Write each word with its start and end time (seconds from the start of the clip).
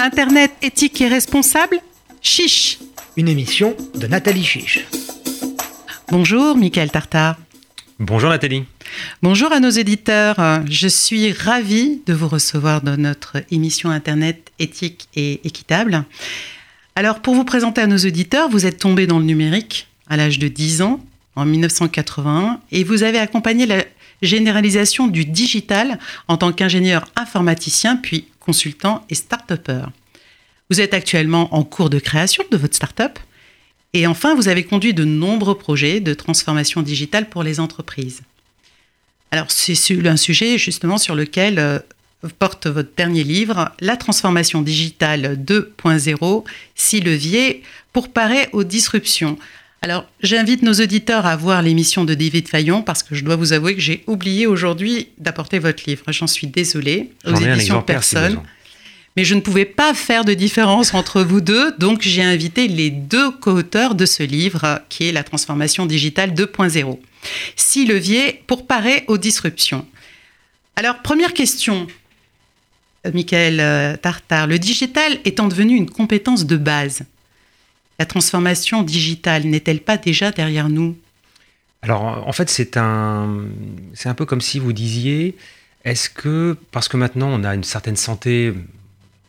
Internet 0.00 0.52
éthique 0.62 1.00
et 1.00 1.08
responsable 1.08 1.80
Chiche 2.22 2.78
Une 3.16 3.28
émission 3.28 3.76
de 3.96 4.06
Nathalie 4.06 4.44
Chiche. 4.44 4.86
Bonjour, 6.10 6.56
Michael 6.56 6.90
Tartar. 6.90 7.36
Bonjour 7.98 8.30
Nathalie. 8.30 8.64
Bonjour 9.22 9.52
à 9.52 9.58
nos 9.58 9.70
éditeurs. 9.70 10.36
Je 10.70 10.86
suis 10.86 11.32
ravie 11.32 12.00
de 12.06 12.14
vous 12.14 12.28
recevoir 12.28 12.80
dans 12.80 12.96
notre 12.96 13.38
émission 13.50 13.90
Internet 13.90 14.52
éthique 14.60 15.08
et 15.16 15.40
équitable. 15.44 16.04
Alors, 16.94 17.18
pour 17.20 17.34
vous 17.34 17.44
présenter 17.44 17.80
à 17.80 17.88
nos 17.88 17.98
auditeurs, 17.98 18.48
vous 18.48 18.66
êtes 18.66 18.78
tombé 18.78 19.08
dans 19.08 19.18
le 19.18 19.24
numérique 19.24 19.88
à 20.08 20.16
l'âge 20.16 20.38
de 20.38 20.46
10 20.46 20.82
ans, 20.82 21.00
en 21.34 21.44
1981, 21.44 22.60
et 22.70 22.84
vous 22.84 23.02
avez 23.02 23.18
accompagné 23.18 23.66
la 23.66 23.84
généralisation 24.22 25.08
du 25.08 25.24
digital 25.24 25.98
en 26.28 26.36
tant 26.36 26.52
qu'ingénieur 26.52 27.04
informaticien, 27.16 27.96
puis 27.96 28.26
consultant 28.48 29.04
et 29.10 29.14
start-upper. 29.14 29.84
Vous 30.70 30.80
êtes 30.80 30.94
actuellement 30.94 31.54
en 31.54 31.64
cours 31.64 31.90
de 31.90 31.98
création 31.98 32.42
de 32.50 32.56
votre 32.56 32.74
start-up. 32.74 33.18
Et 33.92 34.06
enfin, 34.06 34.34
vous 34.34 34.48
avez 34.48 34.64
conduit 34.64 34.94
de 34.94 35.04
nombreux 35.04 35.58
projets 35.58 36.00
de 36.00 36.14
transformation 36.14 36.80
digitale 36.80 37.28
pour 37.28 37.42
les 37.42 37.60
entreprises. 37.60 38.22
Alors, 39.30 39.50
c'est 39.50 40.06
un 40.06 40.16
sujet 40.16 40.56
justement 40.56 40.96
sur 40.96 41.14
lequel 41.14 41.58
euh, 41.58 41.78
porte 42.38 42.66
votre 42.66 42.88
dernier 42.96 43.22
livre, 43.22 43.70
La 43.80 43.98
transformation 43.98 44.62
digitale 44.62 45.38
2.0, 45.38 46.44
six 46.74 47.00
leviers 47.00 47.62
pour 47.92 48.08
parer 48.10 48.48
aux 48.52 48.64
disruptions. 48.64 49.38
Alors, 49.80 50.06
j'invite 50.22 50.62
nos 50.62 50.74
auditeurs 50.74 51.24
à 51.24 51.36
voir 51.36 51.62
l'émission 51.62 52.04
de 52.04 52.14
David 52.14 52.48
Fayon 52.48 52.82
parce 52.82 53.02
que 53.02 53.14
je 53.14 53.24
dois 53.24 53.36
vous 53.36 53.52
avouer 53.52 53.74
que 53.74 53.80
j'ai 53.80 54.02
oublié 54.06 54.46
aujourd'hui 54.46 55.08
d'apporter 55.18 55.60
votre 55.60 55.84
livre. 55.86 56.02
J'en 56.08 56.26
suis 56.26 56.48
désolée. 56.48 57.10
Aux 57.24 57.34
éditions 57.34 57.82
Personne. 57.82 58.40
Mais 59.16 59.24
je 59.24 59.34
ne 59.34 59.40
pouvais 59.40 59.64
pas 59.64 59.94
faire 59.94 60.24
de 60.24 60.34
différence 60.34 60.94
entre 60.94 61.22
vous 61.22 61.40
deux, 61.40 61.72
donc 61.78 62.02
j'ai 62.02 62.22
invité 62.22 62.68
les 62.68 62.90
deux 62.90 63.32
co-auteurs 63.32 63.94
de 63.94 64.06
ce 64.06 64.22
livre, 64.22 64.80
qui 64.88 65.08
est 65.08 65.12
La 65.12 65.24
transformation 65.24 65.86
digitale 65.86 66.34
2.0. 66.34 66.98
Six 67.56 67.86
leviers 67.86 68.42
pour 68.46 68.66
parer 68.66 69.04
aux 69.08 69.18
disruptions. 69.18 69.86
Alors, 70.76 71.02
première 71.02 71.34
question, 71.34 71.88
Michael 73.12 73.58
euh, 73.60 73.96
Tartar. 73.96 74.46
Le 74.46 74.58
digital 74.58 75.18
étant 75.24 75.48
devenu 75.48 75.74
une 75.74 75.90
compétence 75.90 76.46
de 76.46 76.56
base, 76.56 77.02
la 77.98 78.06
transformation 78.06 78.82
digitale 78.82 79.44
n'est-elle 79.44 79.80
pas 79.80 79.96
déjà 79.96 80.30
derrière 80.30 80.68
nous? 80.68 80.96
Alors, 81.82 82.26
en 82.26 82.32
fait, 82.32 82.48
c'est 82.50 82.76
un, 82.76 83.44
c'est 83.94 84.12
peu 84.14 84.24
comme 84.24 84.40
si 84.40 84.58
vous 84.58 84.72
disiez, 84.72 85.36
est-ce 85.84 86.10
que, 86.10 86.56
parce 86.72 86.88
que 86.88 86.96
maintenant 86.96 87.28
on 87.28 87.44
a 87.44 87.54
une 87.54 87.64
certaine 87.64 87.96
santé, 87.96 88.52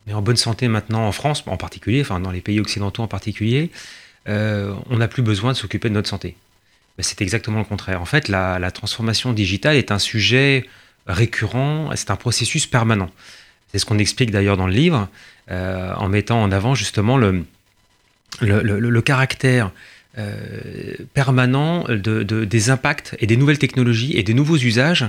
est 0.08 0.14
en 0.14 0.22
bonne 0.22 0.38
santé 0.38 0.68
maintenant 0.68 1.08
en 1.08 1.12
France 1.12 1.44
en 1.46 1.58
particulier, 1.58 2.02
enfin 2.02 2.20
dans 2.20 2.32
les 2.32 2.42
pays 2.42 2.60
occidentaux 2.60 3.04
en 3.04 3.08
particulier, 3.08 3.70
euh, 4.28 4.74
on 4.90 4.98
n'a 4.98 5.08
plus 5.08 5.22
besoin 5.22 5.52
de 5.52 5.58
s'occuper 5.58 5.90
de 5.90 5.94
notre 5.94 6.10
santé. 6.10 6.36
Ben, 6.98 7.04
c'est 7.04 7.22
exactement 7.22 7.60
le 7.60 7.66
contraire. 7.66 8.02
En 8.02 8.06
fait, 8.06 8.28
la, 8.28 8.60
la, 8.60 8.72
transformation 8.72 9.32
digitale 9.32 9.76
est 9.76 9.92
un 9.92 10.00
sujet 10.00 10.66
récurrent, 11.06 11.90
c'est 11.96 12.12
un 12.12 12.16
processus 12.16 12.66
permanent. 12.66 13.10
C'est 13.72 13.78
ce 13.78 13.86
qu'on 13.86 14.00
explique 14.00 14.32
d'ailleurs 14.32 14.58
dans 14.58 14.68
le 14.68 14.74
livre, 14.74 15.08
euh, 15.52 15.94
en 15.94 16.10
mettant 16.10 16.42
en 16.42 16.52
avant 16.52 16.74
justement 16.74 17.18
le, 17.18 17.46
le, 18.42 19.02
caractère 19.02 19.72
euh, 20.18 20.96
permanent 21.14 21.86
de, 21.88 22.24
des 22.24 22.70
impacts 22.70 23.16
et 23.20 23.28
des 23.28 23.38
nouvelles 23.38 23.60
technologies 23.60 24.18
et 24.18 24.24
des 24.24 24.34
nouveaux 24.34 24.58
usages 24.58 25.06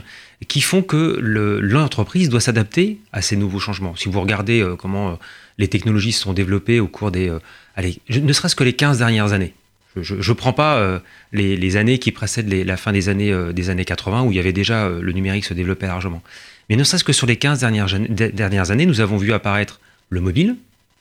qui 0.49 0.61
font 0.61 0.83
que 0.83 1.19
l'entreprise 1.63 2.29
doit 2.29 2.41
s'adapter 2.41 2.98
à 3.13 3.23
ces 3.23 3.37
nouveaux 3.37 3.61
changements. 3.61 3.97
Si 3.97 4.09
vous 4.09 4.21
regardez 4.21 4.61
euh, 4.61 4.77
comment 4.77 5.19
les 5.59 5.69
technologies 5.69 6.13
se 6.13 6.23
sont 6.23 6.33
développées 6.33 6.81
au 6.81 6.87
cours 6.87 7.11
des... 7.11 7.31
allez, 7.77 7.98
ne 8.09 8.33
serait-ce 8.33 8.57
que 8.57 8.65
les 8.65 8.73
15 8.73 8.98
dernières 8.98 9.33
années. 9.33 9.55
Je 9.97 10.14
ne 10.14 10.35
prends 10.35 10.53
pas 10.53 11.03
les, 11.33 11.77
années 11.77 11.98
qui 11.98 12.13
précèdent 12.13 12.48
la 12.48 12.77
fin 12.77 12.92
des 12.92 13.09
années, 13.09 13.35
des 13.53 13.70
années 13.70 13.85
80 13.85 14.23
où 14.23 14.30
il 14.30 14.36
y 14.36 14.39
avait 14.39 14.53
déjà 14.53 14.89
le 14.89 15.13
numérique 15.13 15.45
se 15.45 15.53
développait 15.53 15.89
largement. 15.89 16.23
Mais 16.70 16.77
ne 16.77 16.85
serait-ce 16.85 17.03
que 17.03 17.13
sur 17.13 17.27
les 17.27 17.36
15 17.36 17.59
dernières, 17.59 17.89
dernières, 18.09 18.70
années, 18.70 18.86
nous 18.86 19.01
avons 19.01 19.17
vu 19.17 19.33
apparaître 19.33 19.80
le 20.09 20.20
mobile, 20.20 20.57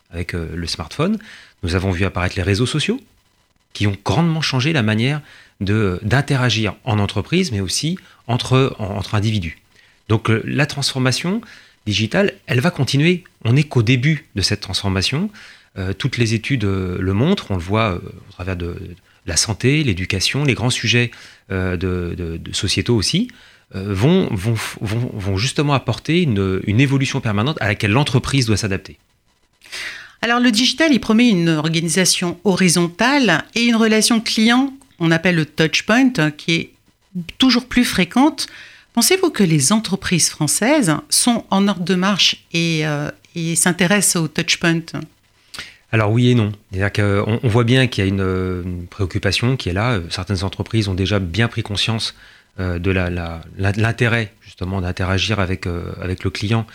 avec 0.10 0.34
euh, 0.34 0.50
le 0.56 0.68
smartphone, 0.68 1.18
nous 1.64 1.76
avons 1.76 1.92
vu 1.92 2.06
apparaître 2.06 2.36
les 2.36 2.44
réseaux 2.44 2.66
sociaux, 2.66 3.00
qui 3.74 3.88
ont 3.88 3.96
grandement 4.04 4.42
changé 4.42 4.74
la 4.74 4.82
manière 4.82 5.22
d'interagir 5.62 6.76
en 6.86 7.00
entreprise, 7.00 7.52
mais 7.52 7.60
aussi 7.60 8.00
entre, 8.28 8.76
individus. 9.14 9.60
Donc 10.08 10.30
euh, 10.30 10.42
la 10.46 10.66
transformation 10.66 11.42
digitale, 11.86 12.34
elle 12.48 12.62
va 12.62 12.72
continuer. 12.72 13.24
On 13.46 13.54
n'est 13.54 13.64
qu'au 13.64 13.84
début 13.84 14.26
de 14.36 14.42
cette 14.42 14.62
transformation. 14.62 15.30
Euh, 15.78 15.94
toutes 15.94 16.18
les 16.18 16.34
études 16.34 16.64
le 16.64 17.14
montrent, 17.14 17.52
on 17.52 17.56
le 17.56 17.62
voit 17.62 17.96
au 17.96 18.32
travers 18.32 18.56
de, 18.56 18.76
la 19.26 19.38
santé, 19.38 19.84
l'éducation, 19.84 20.44
les 20.44 20.56
grands 20.56 20.72
sujets 20.72 21.12
de, 21.50 22.40
sociétaux 22.52 22.96
aussi. 22.96 23.30
Vont, 23.76 24.30
justement 25.38 25.74
apporter 25.74 26.24
une 26.24 26.80
évolution 26.80 27.22
permanente 27.22 27.58
à 27.62 27.68
laquelle 27.68 27.92
l'entreprise 27.92 28.48
doit 28.48 28.58
s'adapter. 28.58 28.98
Alors 30.22 30.40
le 30.40 30.52
digital, 30.52 30.92
il 30.92 31.00
promet 31.00 31.30
une 31.30 31.50
organisation 31.50 32.40
horizontale 32.44 33.44
et 33.56 33.64
une 33.64 33.76
relation 33.76 34.20
client, 34.20 34.74
on 35.00 35.12
appelle 35.12 35.36
le 35.36 35.46
touchpoint, 35.46 36.12
qui 36.32 36.54
est 36.54 36.72
toujours 37.38 37.66
plus 37.66 37.86
fréquente. 37.86 38.48
Pensez-vous 38.94 39.30
que 39.30 39.44
les 39.44 39.72
entreprises 39.72 40.30
françaises 40.30 40.94
sont 41.10 41.46
en 41.52 41.68
ordre 41.68 41.86
de 41.86 41.96
marche 41.96 42.44
et, 42.54 42.86
euh, 42.86 43.10
s'intéressent 43.56 44.24
au 44.24 44.28
touchpoint 44.28 44.82
alors 45.92 46.12
oui 46.12 46.30
et 46.30 46.36
non. 46.36 46.52
C'est-à-dire 46.72 47.26
on 47.44 47.48
voit 47.48 47.64
bien 47.64 47.88
qu'il 47.88 48.04
y 48.04 48.08
a 48.08 48.10
une, 48.10 48.86
préoccupation 48.88 49.58
qui 49.58 49.70
est 49.70 49.74
là. 49.74 50.00
Certaines 50.10 50.44
entreprises 50.44 50.88
ont 50.88 50.94
déjà 50.94 51.18
bien 51.18 51.48
pris 51.48 51.64
conscience 51.64 52.14
euh, 52.60 52.78
de 52.78 52.92
l'intérêt 53.58 54.34
justement 54.42 54.82
d'interagir 54.82 55.40
avec, 55.40 55.66
euh, 55.66 55.94
le 56.04 56.30
client, 56.30 56.68
euh, 56.68 56.74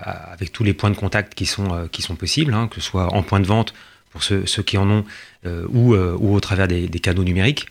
avec 0.00 0.52
tous 0.52 0.64
les 0.64 0.74
points 0.74 0.90
de 0.90 0.96
contact 0.96 1.34
qui 1.34 1.46
sont, 1.46 1.88
qui 1.90 2.02
sont 2.02 2.16
possibles, 2.16 2.54
hein, 2.54 2.68
que 2.68 2.80
ce 2.80 2.86
soit 2.86 3.12
en 3.14 3.22
point 3.22 3.40
de 3.40 3.46
vente 3.46 3.74
pour 4.10 4.22
ceux, 4.22 4.44
qui 4.64 4.78
en 4.78 4.88
ont 4.90 5.04
ou, 5.44 5.94
ou, 5.94 6.34
au 6.34 6.40
travers 6.40 6.68
des, 6.68 6.88
canaux 6.88 7.24
numériques. 7.24 7.66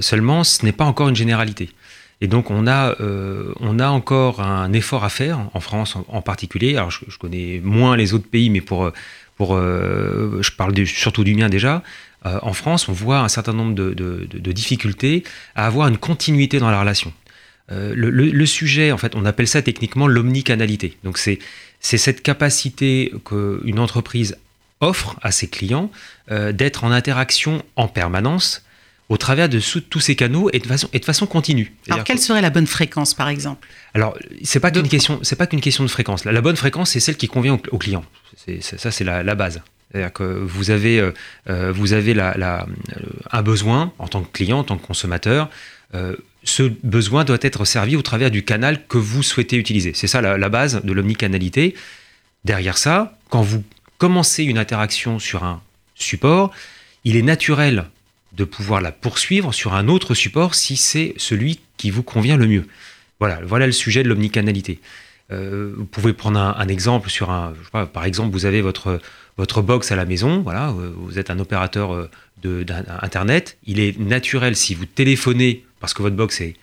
seulement, 0.00 0.44
ce 0.44 0.64
n'est 0.64 0.72
pas 0.72 0.84
encore 0.84 1.08
une 1.08 1.16
généralité. 1.16 1.70
Et 2.22 2.28
donc, 2.28 2.50
on 2.50 2.66
a, 2.66 2.94
on 3.60 3.78
a 3.78 3.88
encore 3.88 4.40
un 4.40 4.72
effort 4.72 5.04
à 5.04 5.10
faire, 5.10 5.38
en 5.52 5.60
France 5.60 5.96
en, 6.08 6.22
particulier. 6.22 6.76
Alors, 6.76 6.90
je, 6.90 7.18
connais 7.18 7.60
moins 7.62 7.96
les 7.96 8.14
autres 8.14 8.28
pays, 8.28 8.48
mais 8.48 8.62
pour, 8.62 8.90
pour, 9.36 9.56
je 9.56 10.50
parle 10.52 10.86
surtout 10.86 11.24
du 11.24 11.34
mien 11.34 11.48
déjà. 11.48 11.82
Euh, 12.26 12.38
en 12.42 12.52
France, 12.52 12.88
on 12.88 12.92
voit 12.92 13.20
un 13.20 13.28
certain 13.28 13.52
nombre 13.52 13.74
de, 13.74 14.52
difficultés 14.52 15.24
à 15.54 15.66
avoir 15.66 15.88
une 15.88 15.98
continuité 15.98 16.58
dans 16.58 16.70
la 16.70 16.80
relation. 16.80 17.12
Euh, 17.72 17.92
le, 17.94 18.46
sujet, 18.46 18.92
en 18.92 18.98
fait, 18.98 19.14
on 19.14 19.24
appelle 19.24 19.48
ça 19.48 19.62
techniquement 19.62 20.06
l'omnicanalité. 20.06 20.96
Donc 21.04 21.18
c'est 21.18 21.38
cette 21.80 22.22
capacité 22.22 23.12
qu'une 23.24 23.78
entreprise 23.78 24.36
offre 24.80 25.16
à 25.22 25.30
ses 25.30 25.48
clients 25.48 25.90
euh, 26.30 26.52
d'être 26.52 26.84
en 26.84 26.90
interaction 26.90 27.62
en 27.76 27.86
permanence 27.86 28.64
au 29.10 29.16
travers 29.16 29.48
de 29.48 29.60
tous 29.80 30.00
ces 30.00 30.14
canaux 30.14 30.50
et 30.52 30.60
de 30.60 30.66
façon, 30.66 30.88
et 30.92 31.00
de 31.00 31.04
façon 31.04 31.26
continue. 31.26 31.74
Alors, 31.90 32.04
quelle 32.04 32.20
serait 32.20 32.40
la 32.40 32.50
bonne 32.50 32.68
fréquence, 32.68 33.12
par 33.12 33.28
exemple? 33.28 33.68
Alors, 33.92 34.16
c'est 34.44 34.60
pas 34.60 34.70
qu'une 34.70 34.88
question, 34.88 35.20
pas 35.36 35.48
qu'une 35.48 35.60
question 35.60 35.82
de 35.82 35.88
fréquence. 35.90 36.24
La, 36.24 36.40
bonne 36.40 36.54
fréquence, 36.54 36.90
c'est 36.90 37.00
celle 37.00 37.16
qui 37.16 37.26
convient 37.26 37.58
au, 37.72 37.78
client. 37.78 38.04
ça, 38.60 38.92
c'est 38.92 39.02
la, 39.02 39.34
base. 39.34 39.60
C'est-à-dire 39.90 40.12
que 40.12 40.22
vous 40.22 40.70
avez, 40.70 41.00
euh, 41.00 41.10
euh, 41.48 41.72
vous 41.72 41.92
avez 41.92 42.14
la, 42.14 42.66
un 43.32 43.42
besoin 43.42 43.92
en 43.98 44.06
tant 44.06 44.22
que 44.22 44.30
client, 44.30 44.60
en 44.60 44.64
tant 44.64 44.78
que 44.78 44.86
consommateur. 44.86 45.50
Euh, 45.96 46.14
ce 46.42 46.62
besoin 46.82 47.24
doit 47.24 47.38
être 47.42 47.64
servi 47.64 47.96
au 47.96 48.02
travers 48.02 48.30
du 48.30 48.44
canal 48.44 48.86
que 48.86 48.98
vous 48.98 49.22
souhaitez 49.22 49.56
utiliser. 49.56 49.92
C'est 49.94 50.06
ça 50.06 50.20
la, 50.20 50.48
base 50.48 50.82
de 50.82 50.92
l'omnicanalité. 50.92 51.74
Derrière 52.44 52.78
ça, 52.78 53.18
quand 53.28 53.42
vous 53.42 53.62
commencez 53.98 54.44
une 54.44 54.58
interaction 54.58 55.18
sur 55.18 55.44
un 55.44 55.60
support, 55.94 56.50
il 57.04 57.16
est 57.16 57.22
naturel 57.22 57.86
de 58.32 58.44
pouvoir 58.44 58.80
la 58.80 58.92
poursuivre 58.92 59.52
sur 59.52 59.74
un 59.74 59.88
autre 59.88 60.14
support 60.14 60.54
si 60.54 60.76
c'est 60.76 61.14
celui 61.18 61.60
qui 61.76 61.90
vous 61.90 62.02
convient 62.02 62.36
le 62.36 62.46
mieux. 62.46 62.66
Voilà, 63.18 63.40
voilà 63.44 63.66
le 63.66 63.72
sujet 63.72 64.02
de 64.02 64.08
l'omnicanalité. 64.08 64.80
vous 65.30 65.84
pouvez 65.84 66.14
prendre 66.14 66.40
un, 66.40 66.68
exemple 66.68 67.10
sur 67.10 67.30
un, 67.30 67.52
par 67.92 68.04
exemple, 68.04 68.32
vous 68.32 68.46
avez 68.46 68.62
votre 68.62 69.00
votre 69.40 69.62
box 69.62 69.90
à 69.90 69.96
la 69.96 70.04
maison, 70.04 70.42
voilà, 70.42 70.68
euh, 70.68 70.92
vous 70.94 71.18
êtes 71.18 71.30
un 71.30 71.38
opérateur 71.38 71.94
euh, 71.94 72.10
d'Internet, 72.42 73.56
il 73.66 73.80
est 73.80 73.98
naturel 73.98 74.54
si 74.54 74.74
vous 74.74 74.84
téléphonez 74.84 75.64
parce 75.80 75.94
que 75.94 76.02
votre 76.02 76.16
box 76.16 76.40
est 76.40 76.56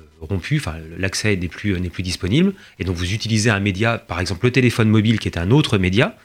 euh, 0.00 0.04
rompu, 0.20 0.62
l'accès 0.98 1.36
n'est 1.36 1.48
plus, 1.48 1.78
disponible, 2.00 2.54
et 2.78 2.84
donc 2.84 2.96
vous 2.96 3.12
utilisez 3.12 3.50
un 3.50 3.60
média, 3.60 3.98
par 3.98 4.20
exemple 4.20 4.46
le 4.46 4.52
téléphone 4.52 4.88
mobile 4.88 5.18
qui 5.18 5.28
est 5.28 5.38
un 5.38 5.50
autre 5.50 5.78
média 5.78 6.16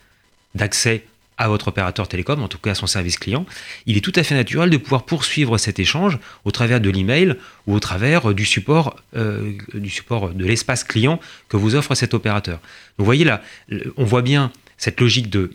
d'accès 0.56 1.04
à 1.40 1.48
votre 1.50 1.68
opérateur 1.68 2.08
télécom, 2.08 2.42
en 2.42 2.48
tout 2.48 2.58
cas 2.58 2.72
à 2.72 2.76
son 2.76 2.88
service 2.88 3.20
client, 3.20 3.46
il 3.86 3.96
est 3.96 4.02
tout 4.02 4.14
à 4.16 4.24
fait 4.24 4.34
naturel 4.34 4.72
de 4.72 4.78
pouvoir 4.78 5.06
poursuivre 5.06 5.60
cet 5.60 5.78
échange 5.78 6.18
au 6.46 6.52
travers 6.52 6.82
de 6.82 6.90
l'email 6.90 7.36
ou 7.68 7.76
au 7.76 7.80
travers 7.80 8.34
du 8.34 8.44
support, 8.44 8.96
du 9.14 9.90
support 9.92 10.30
de 10.30 10.46
l'espace 10.46 10.84
client 10.84 11.20
que 11.48 11.56
vous 11.56 11.76
offre 11.76 11.94
cet 11.94 12.16
opérateur. 12.16 12.60
vous 12.98 13.06
voyez 13.06 13.24
là, 13.24 13.44
on 13.98 14.04
voit 14.04 14.24
bien 14.24 14.52
cette 14.78 15.00
logique 15.00 15.30
de 15.30 15.52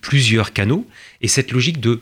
plusieurs 0.00 0.52
canaux 0.52 0.84
et 1.20 1.28
cette 1.28 1.52
logique 1.52 1.80
de 1.80 2.00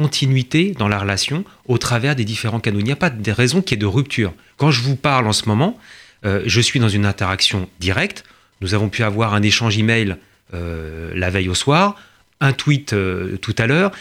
continuité 0.00 0.72
dans 0.78 0.88
la 0.88 0.98
relation 0.98 1.44
au 1.66 1.76
travers 1.76 2.16
des 2.16 2.24
différents 2.24 2.58
canaux. 2.58 2.78
Il 2.78 2.86
n'y 2.86 2.90
a 2.90 2.96
pas 2.96 3.10
de 3.10 3.30
raison 3.30 3.60
qu'il 3.60 3.76
y 3.76 3.78
ait 3.78 3.82
de 3.82 3.84
rupture. 3.86 4.32
Quand 4.56 4.70
je 4.70 4.80
vous 4.80 4.96
parle 4.96 5.26
en 5.26 5.34
ce 5.34 5.46
moment, 5.46 5.78
euh, 6.24 6.42
je 6.46 6.58
suis 6.62 6.80
dans 6.80 6.88
une 6.88 7.04
interaction 7.04 7.68
directe. 7.80 8.24
Nous 8.62 8.72
avons 8.72 8.88
pu 8.88 9.02
avoir 9.02 9.34
un 9.34 9.42
échange 9.42 9.76
email 9.76 10.16
euh, 10.54 11.12
la 11.14 11.28
veille 11.28 11.50
au 11.50 11.54
soir, 11.54 11.96
un 12.40 12.54
tweet 12.54 12.94
euh, 12.94 13.36
tout 13.36 13.54
à 13.58 13.66
l'heure. 13.66 13.92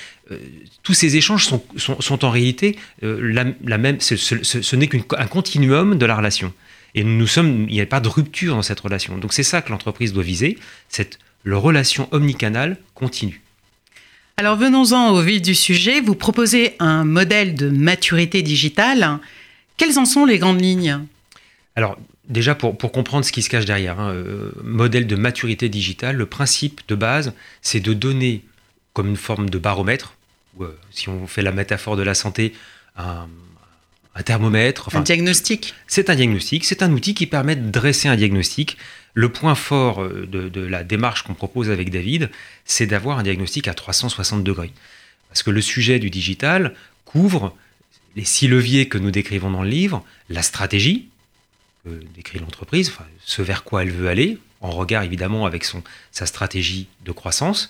tous 0.84 0.94
ces 0.94 1.18
échanges 1.18 1.46
sont, 1.76 2.26
en 2.26 2.30
réalité 2.30 2.78
la, 3.02 3.78
même. 3.78 4.00
Ce, 4.00 4.76
n'est 4.78 4.88
qu'un 4.88 5.28
continuum 5.28 5.98
de 5.98 6.06
la 6.06 6.16
relation. 6.16 6.54
Et 6.96 7.04
nous 7.04 7.28
sommes, 7.28 7.66
il 7.68 7.74
n'y 7.74 7.82
a 7.82 7.86
pas 7.86 8.00
de 8.00 8.08
rupture 8.08 8.56
dans 8.56 8.62
cette 8.62 8.80
relation. 8.80 9.18
Donc 9.18 9.34
c'est 9.34 9.44
ça 9.44 9.62
que 9.62 9.70
l'entreprise 9.70 10.14
doit 10.14 10.24
viser, 10.24 10.58
cette 10.88 11.20
relation 11.46 12.08
omnicanale 12.14 12.78
continue. 12.96 13.42
Alors 14.40 14.56
venons-en 14.56 15.10
au 15.10 15.22
vif 15.22 15.42
du 15.42 15.54
sujet. 15.54 16.00
Vous 16.00 16.16
proposez 16.16 16.78
un 16.80 17.04
modèle 17.04 17.56
de 17.56 17.70
maturité 17.70 18.42
digitale. 18.42 19.20
Quelles 19.76 20.00
en 20.00 20.06
sont 20.06 20.24
les 20.24 20.40
grandes 20.40 20.62
lignes? 20.62 20.98
Alors 21.76 21.98
déjà 22.30 22.56
pour, 22.56 22.78
comprendre 22.78 23.26
ce 23.26 23.34
qui 23.34 23.42
se 23.42 23.50
cache 23.50 23.66
derrière, 23.66 24.00
hein, 24.00 24.14
euh, 24.14 24.54
modèle 24.64 25.08
de 25.08 25.18
maturité 25.18 25.68
digitale, 25.68 26.16
le 26.16 26.26
principe 26.26 26.80
de 26.88 26.96
base, 26.96 27.34
c'est 27.62 27.82
de 27.82 27.92
donner 27.92 28.46
comme 28.94 29.10
une 29.10 29.18
forme 29.18 29.50
de 29.50 29.58
baromètre, 29.58 30.14
ou 30.56 30.64
euh, 30.64 30.74
si 30.90 31.10
on 31.10 31.28
fait 31.28 31.42
la 31.42 31.52
métaphore 31.52 31.98
de 31.98 32.04
la 32.04 32.14
santé, 32.14 32.54
un, 32.96 33.28
thermomètre. 34.24 34.96
un 34.96 35.02
diagnostic. 35.02 35.74
C'est 35.88 36.10
un 36.10 36.16
diagnostic, 36.16 36.66
c'est 36.66 36.84
un 36.84 36.92
outil 36.92 37.14
qui 37.14 37.26
permet 37.26 37.56
de 37.56 37.70
dresser 37.70 38.08
un 38.08 38.16
diagnostic 38.16 38.78
le 39.14 39.30
point 39.30 39.56
fort 39.56 40.02
euh, 40.02 40.28
de, 40.28 40.62
la 40.62 40.84
démarche 40.84 41.24
qu'on 41.24 41.34
propose 41.34 41.70
avec 41.70 41.90
David, 41.90 42.30
c'est 42.66 42.86
d'avoir 42.86 43.20
un 43.20 43.24
diagnostic 43.24 43.68
à 43.68 43.74
360 43.74 44.44
degrés. 44.44 44.72
Parce 45.30 45.44
que 45.44 45.52
le 45.52 45.62
sujet 45.62 46.00
du 46.00 46.10
digital 46.10 46.74
couvre 47.06 47.56
les 48.16 48.26
six 48.26 48.48
leviers 48.48 48.88
que 48.88 48.98
nous 48.98 49.12
décrivons 49.12 49.52
dans 49.52 49.64
le 49.64 49.70
livre, 49.70 50.04
la 50.30 50.42
stratégie 50.42 51.10
que 51.84 51.90
décrit 52.16 52.40
l'entreprise, 52.40 52.92
ce 53.26 53.42
vers 53.42 53.64
quoi 53.64 53.84
elle 53.84 53.92
veut 53.92 54.10
aller, 54.10 54.38
en 54.62 54.72
regard 54.72 55.04
évidemment 55.04 55.46
avec 55.46 55.64
son, 55.64 55.84
sa 56.12 56.26
stratégie 56.26 56.88
de 57.06 57.12
croissance, 57.12 57.70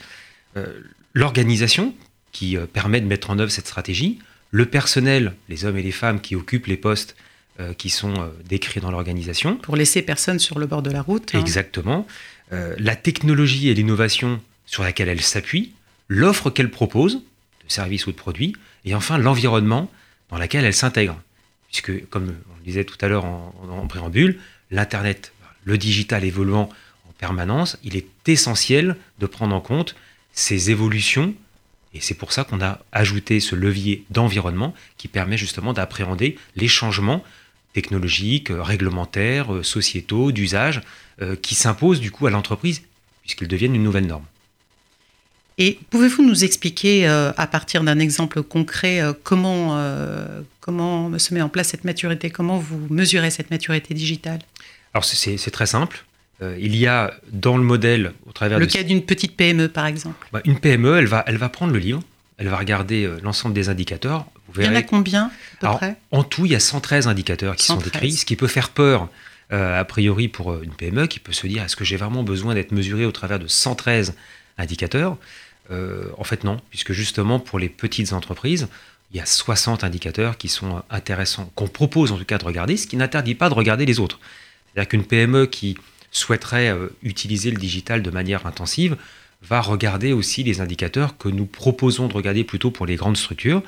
euh, 0.57 0.81
l'organisation 1.13 1.93
qui 2.31 2.57
euh, 2.57 2.65
permet 2.65 3.01
de 3.01 3.05
mettre 3.05 3.29
en 3.29 3.39
œuvre 3.39 3.51
cette 3.51 3.67
stratégie, 3.67 4.19
le 4.51 4.65
personnel, 4.65 5.35
les 5.47 5.65
hommes 5.65 5.77
et 5.77 5.83
les 5.83 5.91
femmes 5.91 6.21
qui 6.21 6.35
occupent 6.35 6.67
les 6.67 6.77
postes 6.77 7.15
euh, 7.59 7.73
qui 7.73 7.89
sont 7.89 8.13
euh, 8.13 8.29
décrits 8.47 8.79
dans 8.79 8.91
l'organisation. 8.91 9.57
Pour 9.57 9.75
laisser 9.75 10.01
personne 10.01 10.39
sur 10.39 10.59
le 10.59 10.65
bord 10.65 10.81
de 10.81 10.91
la 10.91 11.01
route. 11.01 11.35
Hein. 11.35 11.39
Exactement. 11.39 12.07
Euh, 12.53 12.73
la 12.79 12.95
technologie 12.95 13.67
et 13.67 13.73
l'innovation 13.73 14.41
sur 14.65 14.83
laquelle 14.83 15.09
elle 15.09 15.21
s'appuie, 15.21 15.73
l'offre 16.07 16.49
qu'elle 16.49 16.71
propose, 16.71 17.15
de 17.15 17.71
services 17.71 18.07
ou 18.07 18.11
de 18.11 18.15
produits, 18.15 18.55
et 18.85 18.95
enfin 18.95 19.17
l'environnement 19.17 19.91
dans 20.29 20.37
lequel 20.37 20.63
elle 20.63 20.73
s'intègre. 20.73 21.21
Puisque, 21.67 22.07
comme 22.07 22.33
on 22.49 22.57
le 22.57 22.63
disait 22.63 22.85
tout 22.85 22.97
à 23.01 23.07
l'heure 23.07 23.25
en, 23.25 23.53
en, 23.69 23.87
préambule, 23.87 24.39
l'Internet, 24.71 25.33
le 25.65 25.77
digital 25.77 26.23
évoluant 26.23 26.69
en 27.07 27.11
permanence, 27.17 27.77
il 27.83 27.97
est 27.97 28.07
essentiel 28.27 28.95
de 29.19 29.25
prendre 29.25 29.53
en 29.53 29.61
compte 29.61 29.95
ces 30.31 30.71
évolutions 30.71 31.35
et 31.93 32.01
c'est 32.01 32.13
pour 32.13 32.31
ça 32.31 32.43
qu'on 32.43 32.61
a 32.61 32.79
ajouté 32.91 33.39
ce 33.39 33.55
levier 33.55 34.05
d'environnement 34.09 34.73
qui 34.97 35.07
permet 35.07 35.37
justement 35.37 35.73
d'appréhender 35.73 36.37
les 36.55 36.67
changements 36.67 37.23
technologiques, 37.73 38.51
euh, 38.51 38.61
réglementaires, 38.61 39.53
euh, 39.53 39.63
sociétaux, 39.63 40.31
d'usage, 40.31 40.81
euh, 41.21 41.35
qui 41.35 41.55
s'imposent 41.55 41.99
du 41.99 42.11
coup 42.11 42.27
à 42.27 42.29
l'entreprise, 42.29 42.81
puisqu'ils 43.21 43.47
deviennent 43.47 43.75
une 43.75 43.83
nouvelle 43.83 44.07
norme. 44.07 44.25
Et 45.57 45.77
pouvez-vous 45.89 46.23
nous 46.23 46.45
expliquer, 46.45 47.05
à 47.05 47.45
partir 47.45 47.83
d'un 47.83 47.99
exemple 47.99 48.41
concret, 48.43 49.01
comment, 49.23 49.77
comment 50.61 51.19
se 51.19 51.33
met 51.33 51.41
en 51.41 51.49
place 51.49 51.67
cette 51.67 51.83
maturité 51.83 52.29
Comment 52.29 52.59
vous 52.59 52.87
mesurez 52.89 53.29
cette 53.29 53.51
maturité 53.51 53.93
digitale? 53.93 54.39
Alors 54.93 55.03
c'est 55.03 55.51
très 55.51 55.65
simple. 55.65 56.05
Il 56.41 56.75
y 56.75 56.87
a 56.87 57.13
dans 57.31 57.57
le 57.57 57.63
modèle, 57.63 58.13
au 58.25 58.31
travers 58.31 58.59
le 58.59 58.65
cas 58.65 58.83
d'une 58.83 59.03
petite 59.03 59.35
PME 59.35 59.67
par 59.67 59.85
exemple. 59.85 60.27
Bah, 60.31 60.41
une 60.45 60.59
PME, 60.59 60.97
elle 60.97 61.07
va, 61.07 61.23
elle 61.27 61.37
va 61.37 61.49
prendre 61.49 61.73
le 61.73 61.79
livre, 61.79 62.01
elle 62.37 62.47
va 62.47 62.57
regarder 62.57 63.09
l'ensemble 63.21 63.53
des 63.53 63.67
indicateurs, 63.67 64.25
il 64.57 64.65
y 64.65 64.67
en 64.67 64.75
a 64.75 64.81
combien 64.81 65.31
à 65.61 65.71
peu 65.71 65.77
près? 65.77 65.95
En 66.11 66.23
tout, 66.23 66.45
il 66.45 66.51
y 66.51 66.55
a 66.55 66.59
113 66.59 67.07
indicateurs 67.07 67.55
qui 67.55 67.65
sont 67.65 67.77
décrits, 67.77 68.13
ce 68.13 68.25
qui 68.25 68.35
peut 68.35 68.47
faire 68.47 68.69
peur 68.69 69.09
euh, 69.51 69.79
a 69.79 69.83
priori 69.83 70.27
pour 70.27 70.51
euh, 70.51 70.61
une 70.63 70.73
PME 70.73 71.07
qui 71.07 71.19
peut 71.19 71.33
se 71.33 71.47
dire 71.47 71.63
est-ce 71.63 71.75
que 71.75 71.83
j'ai 71.83 71.97
vraiment 71.97 72.21
besoin 72.21 72.53
d'être 72.53 72.71
mesuré 72.71 73.05
au 73.05 73.11
travers 73.11 73.39
de 73.39 73.47
113 73.47 74.13
indicateurs? 74.57 75.17
Euh, 75.71 76.05
En 76.17 76.23
fait 76.23 76.43
non, 76.43 76.59
puisque 76.69 76.93
justement 76.93 77.39
pour 77.39 77.57
les 77.57 77.69
petites 77.69 78.13
entreprises, 78.13 78.67
il 79.11 79.17
y 79.17 79.19
a 79.19 79.25
60 79.25 79.83
indicateurs 79.83 80.37
qui 80.37 80.49
sont 80.49 80.83
intéressants, 80.91 81.51
qu'on 81.55 81.67
propose 81.67 82.11
en 82.11 82.17
tout 82.17 82.25
cas 82.25 82.37
de 82.37 82.45
regarder, 82.45 82.77
ce 82.77 82.85
qui 82.85 82.95
n'interdit 82.95 83.33
pas 83.33 83.49
de 83.49 83.55
regarder 83.55 83.85
les 83.87 83.99
autres. 83.99 84.19
C'est-à-dire 84.73 84.89
qu'une 84.89 85.03
PME 85.03 85.47
qui 85.47 85.77
souhaiterait 86.11 86.75
utiliser 87.03 87.51
le 87.51 87.57
digital 87.57 88.01
de 88.01 88.09
manière 88.09 88.45
intensive 88.45 88.97
va 89.41 89.61
regarder 89.61 90.13
aussi 90.13 90.43
les 90.43 90.61
indicateurs 90.61 91.17
que 91.17 91.29
nous 91.29 91.45
proposons 91.45 92.07
de 92.07 92.13
regarder 92.13 92.43
plutôt 92.43 92.71
pour 92.71 92.85
les 92.85 92.95
grandes 92.95 93.17
structures. 93.17 93.63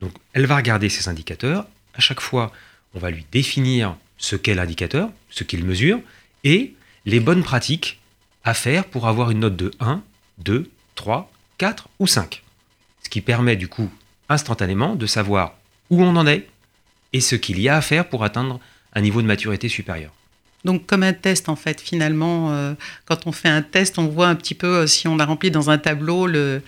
Donc 0.00 0.12
elle 0.32 0.46
va 0.46 0.56
regarder 0.56 0.88
ces 0.88 1.08
indicateurs. 1.08 1.66
À 1.94 2.00
chaque 2.00 2.20
fois, 2.20 2.52
on 2.94 2.98
va 2.98 3.10
lui 3.10 3.26
définir 3.30 3.96
ce 4.18 4.36
qu'est 4.36 4.54
l'indicateur, 4.54 5.10
ce 5.30 5.44
qu'il 5.44 5.64
mesure, 5.64 6.00
et 6.44 6.74
les 7.04 7.20
bonnes 7.20 7.42
pratiques 7.42 8.00
à 8.44 8.54
faire 8.54 8.84
pour 8.84 9.08
avoir 9.08 9.30
une 9.30 9.40
note 9.40 9.56
de 9.56 9.70
1, 9.80 10.02
2, 10.38 10.70
3, 10.94 11.30
4 11.58 11.88
ou 11.98 12.06
5. 12.06 12.42
Ce 13.02 13.08
qui 13.08 13.20
permet 13.20 13.56
du 13.56 13.68
coup 13.68 13.90
instantanément 14.28 14.94
de 14.94 15.06
savoir 15.06 15.54
où 15.90 16.02
on 16.02 16.16
en 16.16 16.26
est 16.26 16.48
et 17.12 17.20
ce 17.20 17.36
qu'il 17.36 17.60
y 17.60 17.68
a 17.68 17.76
à 17.76 17.80
faire 17.82 18.08
pour 18.08 18.24
atteindre 18.24 18.58
un 18.94 19.00
niveau 19.00 19.20
de 19.20 19.26
maturité 19.26 19.68
supérieur. 19.68 20.12
Donc 20.64 20.86
comme 20.86 21.02
un 21.02 21.12
test 21.12 21.48
en 21.48 21.56
fait, 21.56 21.80
finalement, 21.80 22.52
euh, 22.52 22.74
quand 23.04 23.26
on 23.26 23.32
fait 23.32 23.48
un 23.48 23.62
test, 23.62 23.98
on 23.98 24.06
voit 24.06 24.28
un 24.28 24.34
petit 24.34 24.54
peu 24.54 24.66
euh, 24.66 24.86
si 24.86 25.08
on 25.08 25.18
a 25.18 25.24
rempli 25.24 25.50
dans 25.50 25.70
un 25.70 25.78
tableau 25.78 26.26
le, 26.26 26.62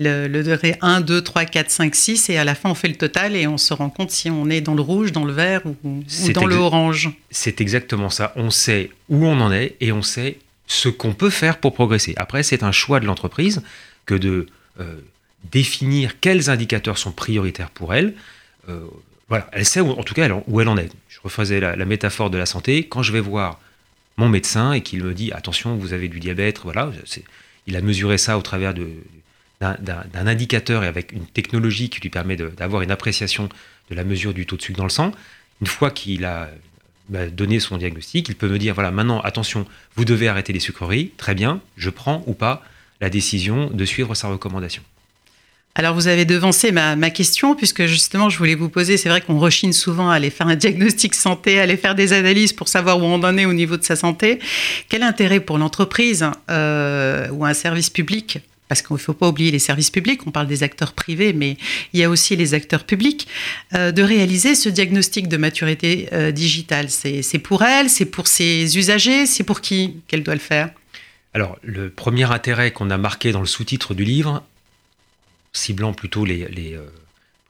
le, 0.00 0.42
degré 0.42 0.76
1, 0.80 1.00
2, 1.00 1.22
3, 1.22 1.44
4, 1.44 1.70
5, 1.70 1.94
6, 1.94 2.30
et 2.30 2.38
à 2.38 2.44
la 2.44 2.54
fin 2.54 2.70
on 2.70 2.74
fait 2.74 2.88
le 2.88 2.96
total 2.96 3.36
et 3.36 3.46
on 3.46 3.58
se 3.58 3.74
rend 3.74 3.90
compte 3.90 4.10
si 4.10 4.30
on 4.30 4.48
est 4.50 4.60
dans 4.60 4.74
le 4.74 4.82
rouge, 4.82 5.12
dans 5.12 5.24
le 5.24 5.32
vert 5.32 5.62
ou, 5.66 6.04
dans 6.32 6.46
le 6.46 6.56
orange. 6.56 7.10
C'est 7.30 7.60
exactement 7.60 8.10
ça. 8.10 8.32
On 8.36 8.50
sait 8.50 8.90
où 9.08 9.24
on 9.26 9.40
en 9.40 9.52
est 9.52 9.76
et 9.80 9.92
on 9.92 10.02
sait 10.02 10.38
ce 10.66 10.88
qu'on 10.88 11.14
peut 11.14 11.30
faire 11.30 11.58
pour 11.58 11.74
progresser. 11.74 12.14
Après, 12.16 12.42
c'est 12.42 12.62
un 12.62 12.72
choix 12.72 13.00
de 13.00 13.06
l'entreprise 13.06 13.62
que 14.06 14.14
de 14.14 14.46
euh, 14.80 14.96
définir 15.50 16.20
quels 16.20 16.50
indicateurs 16.50 16.98
sont 16.98 17.12
prioritaires 17.12 17.70
pour 17.70 17.94
elle. 17.94 18.14
Euh, 18.68 18.80
voilà, 19.28 19.48
elle 19.52 19.64
sait 19.64 19.80
en 19.80 20.02
tout 20.02 20.14
cas 20.14 20.28
où 20.46 20.60
elle 20.60 20.68
en 20.68 20.76
est. 20.76 20.90
Je 21.08 21.18
refaisais 21.22 21.60
la, 21.60 21.84
métaphore 21.84 22.30
de 22.30 22.38
la 22.38 22.46
santé. 22.46 22.86
Quand 22.88 23.02
je 23.02 23.12
vais 23.12 23.20
voir 23.20 23.60
mon 24.16 24.28
médecin 24.28 24.72
et 24.72 24.82
qu'il 24.82 25.04
me 25.04 25.14
dit 25.14 25.32
attention, 25.32 25.76
vous 25.76 25.92
avez 25.92 26.08
du 26.08 26.18
diabète, 26.18 26.60
voilà, 26.62 26.90
il 27.66 27.76
a 27.76 27.80
mesuré 27.80 28.18
ça 28.18 28.38
au 28.38 28.42
travers 28.42 28.72
d'un 29.60 30.26
indicateur 30.26 30.82
et 30.82 30.86
avec 30.86 31.12
une 31.12 31.26
technologie 31.26 31.90
qui 31.90 32.00
lui 32.00 32.10
permet 32.10 32.36
d'avoir 32.36 32.82
une 32.82 32.90
appréciation 32.90 33.48
de 33.90 33.94
la 33.94 34.04
mesure 34.04 34.32
du 34.32 34.46
taux 34.46 34.56
de 34.56 34.62
sucre 34.62 34.78
dans 34.78 34.84
le 34.84 34.90
sang, 34.90 35.12
une 35.60 35.66
fois 35.66 35.90
qu'il 35.90 36.24
a 36.24 36.50
bah, 37.08 37.28
donné 37.28 37.58
son 37.58 37.78
diagnostic, 37.78 38.28
il 38.28 38.34
peut 38.34 38.48
me 38.48 38.58
dire, 38.58 38.74
voilà, 38.74 38.90
maintenant, 38.90 39.20
attention, 39.20 39.66
vous 39.96 40.04
devez 40.04 40.28
arrêter 40.28 40.52
les 40.52 40.60
sucreries, 40.60 41.10
très 41.16 41.34
bien, 41.34 41.60
je 41.76 41.90
prends 41.90 42.22
ou 42.26 42.34
pas 42.34 42.62
la 43.00 43.10
décision 43.10 43.70
de 43.70 43.84
suivre 43.84 44.14
sa 44.14 44.28
recommandation. 44.28 44.82
Alors 45.78 45.94
vous 45.94 46.08
avez 46.08 46.24
devancé 46.24 46.72
ma, 46.72 46.96
question 47.10 47.54
puisque 47.54 47.86
justement 47.86 48.28
je 48.28 48.36
voulais 48.36 48.56
vous 48.56 48.68
poser, 48.68 48.96
c'est 48.96 49.08
vrai 49.08 49.20
qu'on 49.20 49.38
rechine 49.38 49.72
souvent 49.72 50.10
à 50.10 50.16
aller 50.16 50.28
faire 50.28 50.48
un 50.48 50.56
diagnostic 50.56 51.14
santé, 51.14 51.60
à 51.60 51.62
aller 51.62 51.76
faire 51.76 51.94
des 51.94 52.12
analyses 52.12 52.52
pour 52.52 52.66
savoir 52.66 52.98
où 52.98 53.04
on 53.04 53.22
en 53.22 53.38
est 53.38 53.46
au 53.46 53.52
niveau 53.52 53.76
de 53.76 53.84
sa 53.84 53.94
santé. 53.94 54.40
Quel 54.88 55.04
intérêt 55.04 55.38
pour 55.38 55.56
l'entreprise 55.56 56.26
euh, 56.50 57.28
ou 57.30 57.44
un 57.44 57.54
service 57.54 57.90
public? 57.90 58.40
Parce 58.66 58.82
qu'il 58.82 58.92
ne 58.94 58.98
faut 58.98 59.12
pas 59.12 59.28
oublier 59.28 59.52
les 59.52 59.60
services 59.60 59.90
publics, 59.90 60.26
on 60.26 60.32
parle 60.32 60.48
des 60.48 60.64
acteurs 60.64 60.94
privés, 60.94 61.32
mais 61.32 61.56
il 61.92 62.00
y 62.00 62.02
a 62.02 62.10
aussi 62.10 62.34
les 62.34 62.54
acteurs 62.54 62.82
publics, 62.82 63.28
euh, 63.74 63.92
de 63.92 64.02
réaliser 64.02 64.56
ce 64.56 64.68
diagnostic 64.68 65.28
de 65.28 65.36
maturité 65.36 66.08
euh, 66.12 66.32
digitale. 66.32 66.90
C'est 66.90 67.38
pour 67.38 67.62
elle, 67.62 67.88
c'est 67.88 68.06
pour 68.06 68.26
ses 68.26 68.76
usagers, 68.76 69.26
c'est 69.26 69.44
pour 69.44 69.60
qui 69.60 70.00
qu'elle 70.08 70.24
doit 70.24 70.34
le 70.34 70.40
faire? 70.40 70.70
Alors, 71.34 71.56
le 71.62 71.88
premier 71.88 72.24
intérêt 72.32 72.72
qu'on 72.72 72.90
a 72.90 72.98
marqué 72.98 73.30
dans 73.30 73.40
le 73.40 73.46
sous-titre 73.46 73.94
du 73.94 74.02
livre, 74.02 74.42
ciblant 75.52 75.92
plutôt 75.92 76.24
les, 76.24 76.46
les 76.48 76.74
euh, 76.74 76.86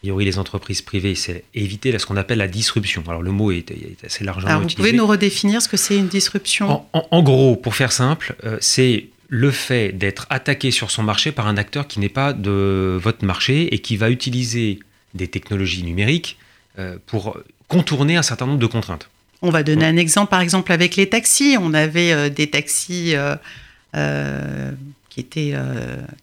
priori 0.01 0.25
les 0.25 0.39
entreprises 0.39 0.83
privées, 0.83 1.15
c'est 1.15 1.45
éviter 1.55 1.97
ce 1.99 2.07
qu'on 2.07 2.17
appelle 2.17 2.39
la 2.39 2.49
disruption. 2.49 3.03
Alors 3.09 3.23
le 3.23 3.33
mot 3.33 3.51
est, 3.51 3.73
assez 4.05 4.25
largement 4.25 4.51
Alors, 4.51 4.63
vous 4.63 4.69
pouvez 4.69 4.93
nous 4.93 5.07
redéfinir 5.07 5.61
ce 5.61 5.69
que 5.69 5.77
c'est 5.77 5.97
une 5.97 6.09
disruption? 6.09 6.85
En, 6.93 7.23
gros, 7.23 7.57
pour 7.57 7.75
faire 7.75 7.93
simple, 7.93 8.37
c'est 8.61 9.07
le 9.29 9.51
fait 9.51 9.93
d'être 9.93 10.27
attaqué 10.31 10.71
sur 10.71 10.91
son 10.91 11.03
marché 11.03 11.33
par 11.33 11.47
un 11.47 11.57
acteur 11.57 11.87
qui 11.87 12.01
n'est 12.01 12.09
pas 12.09 12.33
de 12.33 12.99
votre 13.01 13.25
marché 13.25 13.75
et 13.75 13.79
qui 13.81 13.97
va 13.97 14.11
utiliser 14.11 14.81
des 15.15 15.29
technologies 15.29 15.83
numériques 15.83 16.39
euh, 16.79 16.97
pour 17.07 17.37
contourner 17.69 18.17
un 18.17 18.23
certain 18.23 18.47
nombre 18.47 18.59
de 18.59 18.67
contraintes. 18.67 19.09
On 19.43 19.51
va 19.51 19.63
donner 19.63 19.85
un 19.85 19.97
exemple, 19.97 20.31
par 20.31 20.41
exemple 20.41 20.73
avec 20.73 20.97
les 20.97 21.09
taxis. 21.09 21.57
On 21.61 21.75
avait 21.75 22.13
euh, 22.13 22.29
des 22.31 22.49
taxis 22.49 23.15
euh, 23.15 24.73
qui, 25.19 25.21
était, 25.21 25.55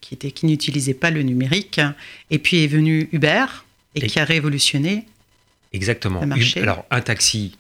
qui, 0.01 0.13
était, 0.13 0.31
qui 0.31 0.45
n'utilisait 0.45 0.93
pas 0.93 1.11
le 1.11 1.21
numérique. 1.21 1.81
Et 2.29 2.39
puis 2.39 2.63
est 2.63 2.67
venu 2.67 3.09
Uber 3.11 3.45
et, 3.95 4.07
qui 4.07 4.19
a 4.19 4.25
révolutionné 4.25 5.05
Exactement. 5.73 6.21
le 6.21 6.27
marché. 6.27 6.61
alors, 6.61 6.85
un 6.91 7.01
taxi, 7.01 7.57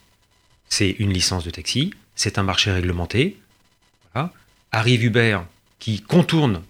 c'est 0.69 0.91
une 0.99 1.11
licence 1.11 1.43
de 1.43 1.49
taxi, 1.49 1.91
c'est 2.15 2.37
un 2.37 2.43
marché 2.43 2.71
réglementé. 2.71 3.37
Voilà. 4.13 4.31
Arrive 4.71 5.03
Uber 5.03 5.39
qui 5.79 6.01
contourne 6.01 6.61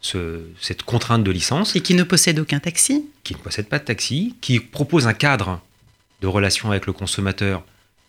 ce, 0.00 0.42
cette 0.60 0.82
contrainte 0.82 1.24
de 1.24 1.30
licence. 1.30 1.76
Et 1.76 1.80
qui 1.80 1.94
ne 1.94 2.02
possède 2.02 2.38
aucun 2.38 2.60
taxi. 2.60 3.06
Qui 3.22 3.34
ne 3.34 3.38
possède 3.38 3.68
pas 3.68 3.78
de 3.78 3.84
taxi, 3.84 4.34
qui 4.40 4.60
propose 4.60 5.06
un 5.06 5.14
cadre 5.14 5.60
de 6.22 6.26
relation 6.26 6.70
avec 6.70 6.86
le 6.86 6.92
consommateur 6.92 7.64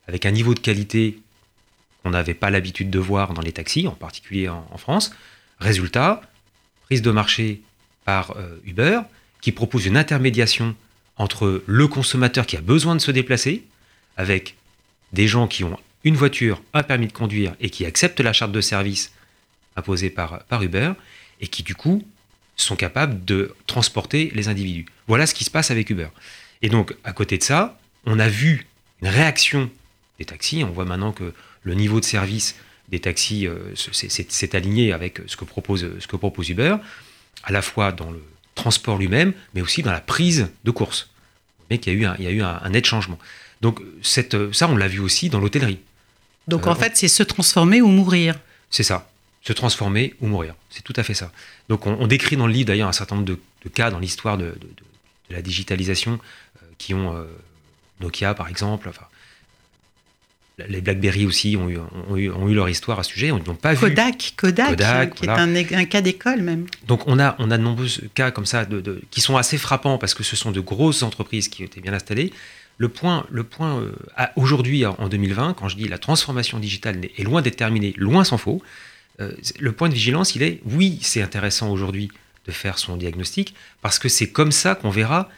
avec 0.07 0.25
un 0.25 0.31
niveau 0.31 0.53
de 0.53 0.59
qualité 0.59 1.19
qu'on 2.01 2.11
n'avait 2.11 2.33
pas 2.33 2.49
l'habitude 2.49 2.89
de 2.89 2.99
voir 2.99 3.33
dans 3.33 3.41
les 3.41 3.51
taxis, 3.51 3.87
en 3.87 3.91
particulier 3.91 4.47
en, 4.47 4.65
en 4.71 4.77
France. 4.77 5.11
Résultat, 5.59 6.21
prise 6.85 7.01
de 7.01 7.11
marché 7.11 7.61
par 8.05 8.37
euh, 8.37 8.57
Uber, 8.65 9.01
qui 9.41 9.51
propose 9.51 9.85
une 9.85 9.97
intermédiation 9.97 10.75
entre 11.17 11.63
le 11.65 11.87
consommateur 11.87 12.45
qui 12.45 12.57
a 12.57 12.61
besoin 12.61 12.95
de 12.95 13.01
se 13.01 13.11
déplacer, 13.11 13.63
avec 14.17 14.55
des 15.13 15.27
gens 15.27 15.47
qui 15.47 15.63
ont 15.63 15.77
une 16.03 16.15
voiture, 16.15 16.61
un 16.73 16.83
permis 16.83 17.07
de 17.07 17.13
conduire 17.13 17.55
et 17.59 17.69
qui 17.69 17.85
acceptent 17.85 18.19
la 18.19 18.33
charte 18.33 18.51
de 18.51 18.61
service 18.61 19.11
imposée 19.75 20.09
par, 20.09 20.43
par 20.45 20.63
Uber, 20.63 20.93
et 21.41 21.47
qui 21.47 21.63
du 21.63 21.75
coup 21.75 22.03
sont 22.55 22.75
capables 22.75 23.23
de 23.25 23.53
transporter 23.67 24.31
les 24.33 24.47
individus. 24.47 24.85
Voilà 25.07 25.27
ce 25.27 25.33
qui 25.33 25.43
se 25.43 25.51
passe 25.51 25.71
avec 25.71 25.89
Uber. 25.89 26.07
Et 26.61 26.69
donc, 26.69 26.95
à 27.03 27.13
côté 27.13 27.37
de 27.37 27.43
ça, 27.43 27.79
on 28.05 28.19
a 28.19 28.27
vu 28.27 28.67
une 29.01 29.07
réaction 29.07 29.69
des 30.17 30.25
taxis. 30.25 30.63
On 30.63 30.71
voit 30.71 30.85
maintenant 30.85 31.11
que 31.11 31.33
le 31.63 31.73
niveau 31.75 31.99
de 31.99 32.05
service 32.05 32.55
des 32.89 32.99
taxis 32.99 33.47
euh, 33.47 33.73
s'est 33.75 34.55
aligné 34.55 34.93
avec 34.93 35.21
ce 35.27 35.35
que, 35.35 35.45
propose, 35.45 35.87
ce 35.99 36.07
que 36.07 36.15
propose 36.15 36.49
Uber, 36.49 36.77
à 37.43 37.51
la 37.51 37.61
fois 37.61 37.91
dans 37.91 38.11
le 38.11 38.23
transport 38.55 38.97
lui-même, 38.97 39.33
mais 39.53 39.61
aussi 39.61 39.83
dans 39.83 39.91
la 39.91 40.01
prise 40.01 40.49
de 40.63 40.71
course. 40.71 41.09
Mais 41.69 41.77
qu'il 41.79 41.93
y 41.93 41.95
a 41.95 41.99
eu 41.99 42.05
un, 42.05 42.15
il 42.17 42.25
y 42.25 42.27
a 42.27 42.31
eu 42.31 42.41
un, 42.41 42.59
un 42.61 42.69
net 42.69 42.85
changement. 42.85 43.19
Donc 43.61 43.81
cette, 44.01 44.53
ça, 44.53 44.67
on 44.69 44.77
l'a 44.77 44.87
vu 44.87 44.99
aussi 44.99 45.29
dans 45.29 45.39
l'hôtellerie. 45.39 45.79
Donc 46.47 46.67
en 46.67 46.75
fait, 46.75 46.95
c'est 46.95 47.07
se 47.07 47.23
transformer 47.23 47.81
ou 47.81 47.87
mourir. 47.87 48.35
C'est 48.69 48.83
ça, 48.83 49.09
se 49.41 49.53
transformer 49.53 50.15
ou 50.21 50.27
mourir. 50.27 50.55
C'est 50.69 50.83
tout 50.83 50.93
à 50.95 51.03
fait 51.03 51.13
ça. 51.13 51.31
Donc 51.69 51.85
on, 51.87 51.97
on 51.99 52.07
décrit 52.07 52.37
dans 52.37 52.47
le 52.47 52.53
livre 52.53 52.67
d'ailleurs 52.67 52.89
un 52.89 52.93
certain 52.93 53.15
nombre 53.15 53.27
de, 53.27 53.39
de 53.63 53.69
cas 53.69 53.91
dans 53.91 53.99
l'histoire 53.99 54.37
de, 54.37 54.45
de, 54.45 54.51
de, 54.51 54.83
la 55.29 55.41
digitalisation 55.41 56.19
euh, 56.63 56.65
qui 56.77 56.93
ont 56.93 57.15
euh, 57.15 57.25
Nokia 57.99 58.33
par 58.33 58.47
exemple, 58.47 58.87
enfin, 58.87 59.06
les 60.67 60.81
BlackBerry 60.81 61.25
aussi 61.25 61.55
ont 61.55 61.69
eu, 61.69 61.77
ont, 61.77 62.17
eu, 62.17 62.31
ont 62.31 62.49
eu, 62.49 62.55
leur 62.55 62.67
histoire 62.67 62.99
à 62.99 63.03
ce 63.03 63.11
sujet. 63.11 63.31
On 63.31 63.37
n'ont 63.37 63.55
pas 63.55 63.75
Kodak, 63.75 64.23
vu. 64.23 64.31
Kodak, 64.35 64.69
Kodak 64.69 65.15
qui 65.15 65.25
voilà. 65.25 65.45
est 65.45 65.73
un, 65.73 65.79
un 65.79 65.85
cas 65.85 66.01
d'école 66.01 66.41
même. 66.41 66.65
Donc 66.87 67.07
on 67.07 67.19
a, 67.19 67.35
on 67.39 67.51
a 67.51 67.57
de 67.57 67.63
nombreux 67.63 67.87
cas 68.15 68.31
comme 68.31 68.47
ça 68.47 68.65
de, 68.65 68.81
de, 68.81 69.01
qui 69.11 69.21
sont 69.21 69.37
assez 69.37 69.57
frappants 69.57 69.97
parce 69.97 70.13
que 70.13 70.23
ce 70.23 70.35
sont 70.35 70.51
de 70.51 70.59
grosses 70.59 71.03
entreprises 71.03 71.47
qui 71.47 71.63
étaient 71.63 71.81
bien 71.81 71.93
installées. 71.93 72.33
Le 72.79 72.89
point, 72.89 73.25
le 73.29 73.43
point 73.43 73.79
euh, 73.79 73.91
aujourd'hui 74.35 74.85
en 74.85 75.07
2020, 75.07 75.53
quand 75.53 75.67
je 75.67 75.77
dis 75.77 75.87
la 75.87 75.97
transformation 75.99 76.59
digitale 76.59 77.01
est 77.17 77.23
loin 77.23 77.41
d'être 77.41 77.55
terminée, 77.55 77.93
loin 77.97 78.23
s'en 78.23 78.37
faut, 78.37 78.61
euh, 79.19 79.31
le 79.59 79.71
point 79.71 79.89
de 79.89 79.93
vigilance, 79.93 80.35
il 80.35 80.43
est 80.43 80.59
oui, 80.65 80.99
c'est 81.01 81.21
intéressant 81.21 81.69
aujourd'hui 81.71 82.09
de 82.47 82.51
faire 82.51 82.79
son 82.79 82.97
diagnostic 82.97 83.53
parce 83.81 83.99
que 83.99 84.09
c'est 84.09 84.29
comme 84.29 84.51
ça 84.51 84.73
qu'on 84.73 84.89
verra 84.89 85.29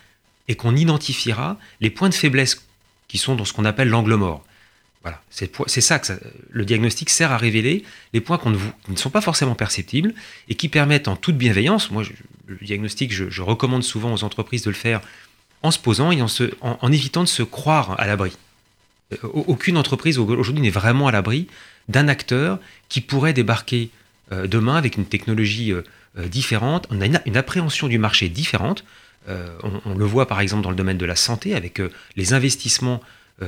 et 0.48 0.56
qu'on 0.56 0.76
identifiera 0.76 1.58
les 1.82 1.90
points 1.90 2.10
de 2.10 2.14
faiblesse 2.14 2.66
qui 3.08 3.18
sont 3.18 3.36
dans 3.36 3.46
ce 3.46 3.52
qu'on 3.52 3.66
appelle 3.66 3.90
l'angle 3.90 4.16
mort. 4.16 4.44
Voilà, 5.04 5.22
c'est 5.30 5.82
ça 5.82 5.98
que 6.00 6.12
le 6.50 6.66
diagnostic 6.66 7.10
sert 7.10 7.32
à 7.32 7.38
révéler 7.38 7.84
les 8.12 8.20
points 8.20 8.40
ne, 8.46 8.58
vous, 8.58 8.72
qui 8.84 8.92
ne 8.92 8.98
sont 8.98 9.10
pas 9.10 9.22
forcément 9.22 9.56
perceptibles 9.56 10.14
et 10.50 10.56
qui 10.56 10.68
permettent 10.68 11.08
en 11.08 11.16
toute 11.16 11.38
bienveillance, 11.38 11.90
moi 11.90 12.04
le 12.48 12.58
diagnostic 12.62 13.14
je, 13.14 13.42
recommande 13.42 13.84
souvent 13.84 14.14
aux 14.14 14.26
entreprises 14.26 14.64
de 14.64 14.70
le 14.70 14.76
faire 14.76 15.00
en 15.62 15.72
se 15.72 15.80
posant 15.80 16.12
et 16.12 16.22
en, 16.22 16.92
évitant 16.92 17.24
de 17.24 17.30
se 17.30 17.44
croire 17.44 17.98
à 17.98 18.08
l'abri. 18.08 18.34
Euh, 19.14 19.28
aucune 19.34 19.78
entreprise 19.78 20.18
aujourd'hui 20.18 20.62
n'est 20.62 20.70
vraiment 20.70 21.08
à 21.08 21.12
l'abri 21.12 21.48
d'un 21.88 22.10
acteur 22.10 22.60
qui 22.90 23.00
pourrait 23.00 23.34
débarquer 23.34 23.92
euh, 24.34 24.48
demain 24.48 24.76
avec 24.76 24.98
une 24.98 25.06
technologie 25.06 25.72
euh, 25.72 25.84
différente, 26.28 26.88
on 26.90 27.00
a 27.00 27.06
une, 27.06 27.38
appréhension 27.38 27.88
du 27.88 28.00
marché 28.00 28.28
différente. 28.28 28.84
On, 29.28 29.94
le 29.96 30.06
voit 30.06 30.28
par 30.28 30.42
exemple 30.42 30.64
dans 30.64 30.72
le 30.72 30.76
domaine 30.76 30.98
de 30.98 31.06
la 31.06 31.16
santé 31.16 31.54
avec 31.54 31.80
les 32.16 32.34
investissements 32.34 33.00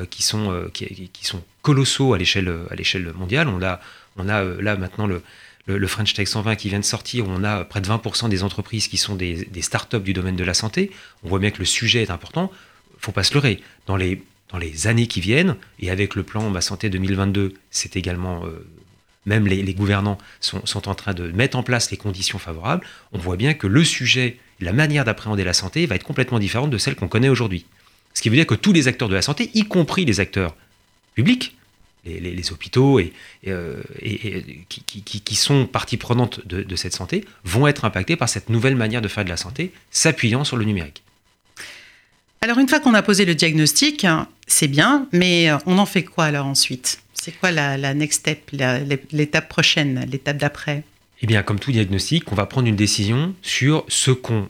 qui 0.09 0.23
sont, 0.23 0.69
qui, 0.73 1.09
qui, 1.11 1.25
sont 1.25 1.43
colossaux 1.61 2.13
à 2.13 2.17
l'échelle 2.17 3.13
mondiale. 3.15 3.47
On 3.47 3.61
a, 3.61 3.79
on 4.17 4.29
a 4.29 4.43
là 4.43 4.75
maintenant 4.75 5.07
le, 5.07 5.21
le, 5.67 5.87
French 5.87 6.13
Tech 6.13 6.27
120 6.27 6.55
qui 6.55 6.69
vient 6.69 6.79
de 6.79 6.85
sortir, 6.85 7.25
on 7.27 7.43
a 7.43 7.63
près 7.63 7.81
de 7.81 7.87
20% 7.87 8.29
des 8.29 8.43
entreprises 8.43 8.87
qui 8.87 8.97
sont 8.97 9.15
des, 9.15 9.45
des 9.45 9.61
startups 9.61 9.99
du 9.99 10.13
domaine 10.13 10.35
de 10.35 10.43
la 10.43 10.53
santé. 10.53 10.91
On 11.23 11.29
voit 11.29 11.39
bien 11.39 11.51
que 11.51 11.59
le 11.59 11.65
sujet 11.65 12.01
est 12.01 12.11
important. 12.11 12.51
Il 12.97 13.03
faut 13.03 13.11
pas 13.11 13.23
se 13.23 13.33
leurrer. 13.33 13.61
Dans 13.87 13.95
les, 13.95 14.23
dans 14.49 14.57
les 14.57 14.87
années 14.87 15.07
qui 15.07 15.21
viennent, 15.21 15.55
et 15.79 15.89
avec 15.89 16.15
le 16.15 16.23
plan 16.23 16.49
Ma 16.49 16.61
Santé 16.61 16.89
2022, 16.89 17.53
c'est 17.69 17.95
également... 17.95 18.45
Euh, 18.45 18.65
même 19.27 19.45
les, 19.45 19.61
les 19.61 19.75
gouvernants 19.75 20.17
sont, 20.39 20.65
sont, 20.65 20.89
en 20.89 20.95
train 20.95 21.13
de 21.13 21.31
mettre 21.31 21.55
en 21.55 21.61
place 21.61 21.91
les 21.91 21.97
conditions 21.97 22.39
favorables, 22.39 22.83
on 23.11 23.19
voit 23.19 23.35
bien 23.35 23.53
que 23.53 23.67
le 23.67 23.83
sujet, 23.83 24.39
la 24.59 24.73
manière 24.73 25.05
d'appréhender 25.05 25.43
la 25.43 25.53
santé 25.53 25.85
va 25.85 25.93
être 25.93 26.03
complètement 26.03 26.39
différente 26.39 26.71
de 26.71 26.79
celle 26.79 26.95
qu'on 26.95 27.07
connaît 27.07 27.29
aujourd'hui. 27.29 27.67
Ce 28.13 28.21
qui 28.21 28.29
veut 28.29 28.35
dire 28.35 28.47
que 28.47 28.55
tous 28.55 28.73
les 28.73 28.87
acteurs 28.87 29.09
de 29.09 29.15
la 29.15 29.21
santé, 29.21 29.49
y 29.53 29.63
compris 29.63 30.05
les 30.05 30.19
acteurs 30.19 30.55
publics, 31.15 31.55
les, 32.05 32.19
les, 32.19 32.33
les 32.33 32.51
hôpitaux 32.51 32.99
et, 32.99 33.13
et, 33.43 33.51
euh, 33.51 33.81
et, 33.99 34.37
et 34.37 34.65
qui, 34.69 34.81
qui, 34.81 35.21
qui, 35.21 35.35
sont 35.35 35.67
partie 35.67 35.97
prenante 35.97 36.45
de, 36.47 36.63
de, 36.63 36.75
cette 36.75 36.93
santé, 36.93 37.25
vont 37.43 37.67
être 37.67 37.85
impactés 37.85 38.15
par 38.15 38.29
cette 38.29 38.49
nouvelle 38.49 38.75
manière 38.75 39.01
de 39.01 39.07
faire 39.07 39.23
de 39.23 39.29
la 39.29 39.37
santé, 39.37 39.71
s'appuyant 39.91 40.43
sur 40.43 40.57
le 40.57 40.65
numérique. 40.65 41.03
Alors 42.41 42.57
une 42.57 42.67
fois 42.67 42.79
qu'on 42.79 42.95
a 42.95 43.03
posé 43.03 43.23
le 43.25 43.35
diagnostic, 43.35 44.07
c'est 44.47 44.67
bien, 44.67 45.07
mais 45.11 45.51
on 45.67 45.77
en 45.77 45.85
fait 45.85 46.03
quoi 46.03 46.25
alors 46.25 46.47
ensuite? 46.47 47.01
C'est 47.13 47.31
quoi 47.31 47.51
la, 47.51 47.77
la, 47.77 47.93
next 47.93 48.21
step, 48.21 48.49
l'étape 49.11 49.47
prochaine, 49.47 50.07
l'étape 50.11 50.37
d'après? 50.37 50.83
Eh 51.21 51.27
bien, 51.27 51.43
comme 51.43 51.59
tout 51.59 51.71
diagnostic, 51.71 52.31
on 52.31 52.35
va 52.35 52.47
prendre 52.47 52.67
une 52.67 52.75
décision 52.75 53.35
sur 53.43 53.85
ce 53.89 54.09
qu'on 54.09 54.49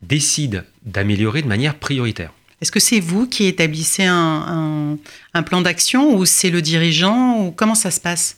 décide 0.00 0.64
d'améliorer 0.86 1.42
de 1.42 1.46
manière 1.46 1.74
prioritaire. 1.74 2.32
Est-ce 2.60 2.72
que 2.72 2.80
c'est 2.80 3.00
vous 3.00 3.26
qui 3.26 3.46
établissez 3.46 4.04
un, 4.04 4.98
plan 5.46 5.60
d'action 5.62 6.14
ou 6.14 6.26
c'est 6.26 6.50
le 6.50 6.60
dirigeant 6.62 7.38
ou 7.38 7.52
comment 7.52 7.74
ça 7.74 7.90
se 7.90 8.00
passe? 8.00 8.36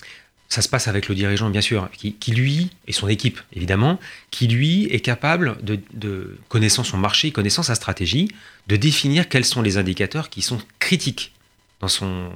Ça 0.48 0.60
se 0.60 0.68
passe 0.68 0.86
avec 0.86 1.08
le 1.08 1.14
dirigeant, 1.14 1.48
bien 1.48 1.62
sûr, 1.62 1.88
qui, 1.90 2.30
lui, 2.30 2.70
et 2.86 2.92
son 2.92 3.08
équipe, 3.08 3.40
évidemment, 3.54 3.98
qui 4.30 4.48
lui 4.48 4.84
est 4.84 5.00
capable, 5.00 5.56
de, 5.62 6.38
connaissant 6.48 6.84
son 6.84 6.98
marché, 6.98 7.30
connaissant 7.32 7.62
sa 7.62 7.74
stratégie, 7.74 8.28
de 8.68 8.76
définir 8.76 9.28
quels 9.28 9.46
sont 9.46 9.62
les 9.62 9.78
indicateurs 9.78 10.28
qui 10.28 10.42
sont 10.42 10.58
critiques 10.78 11.32
dans 11.80 11.88
son 11.88 12.30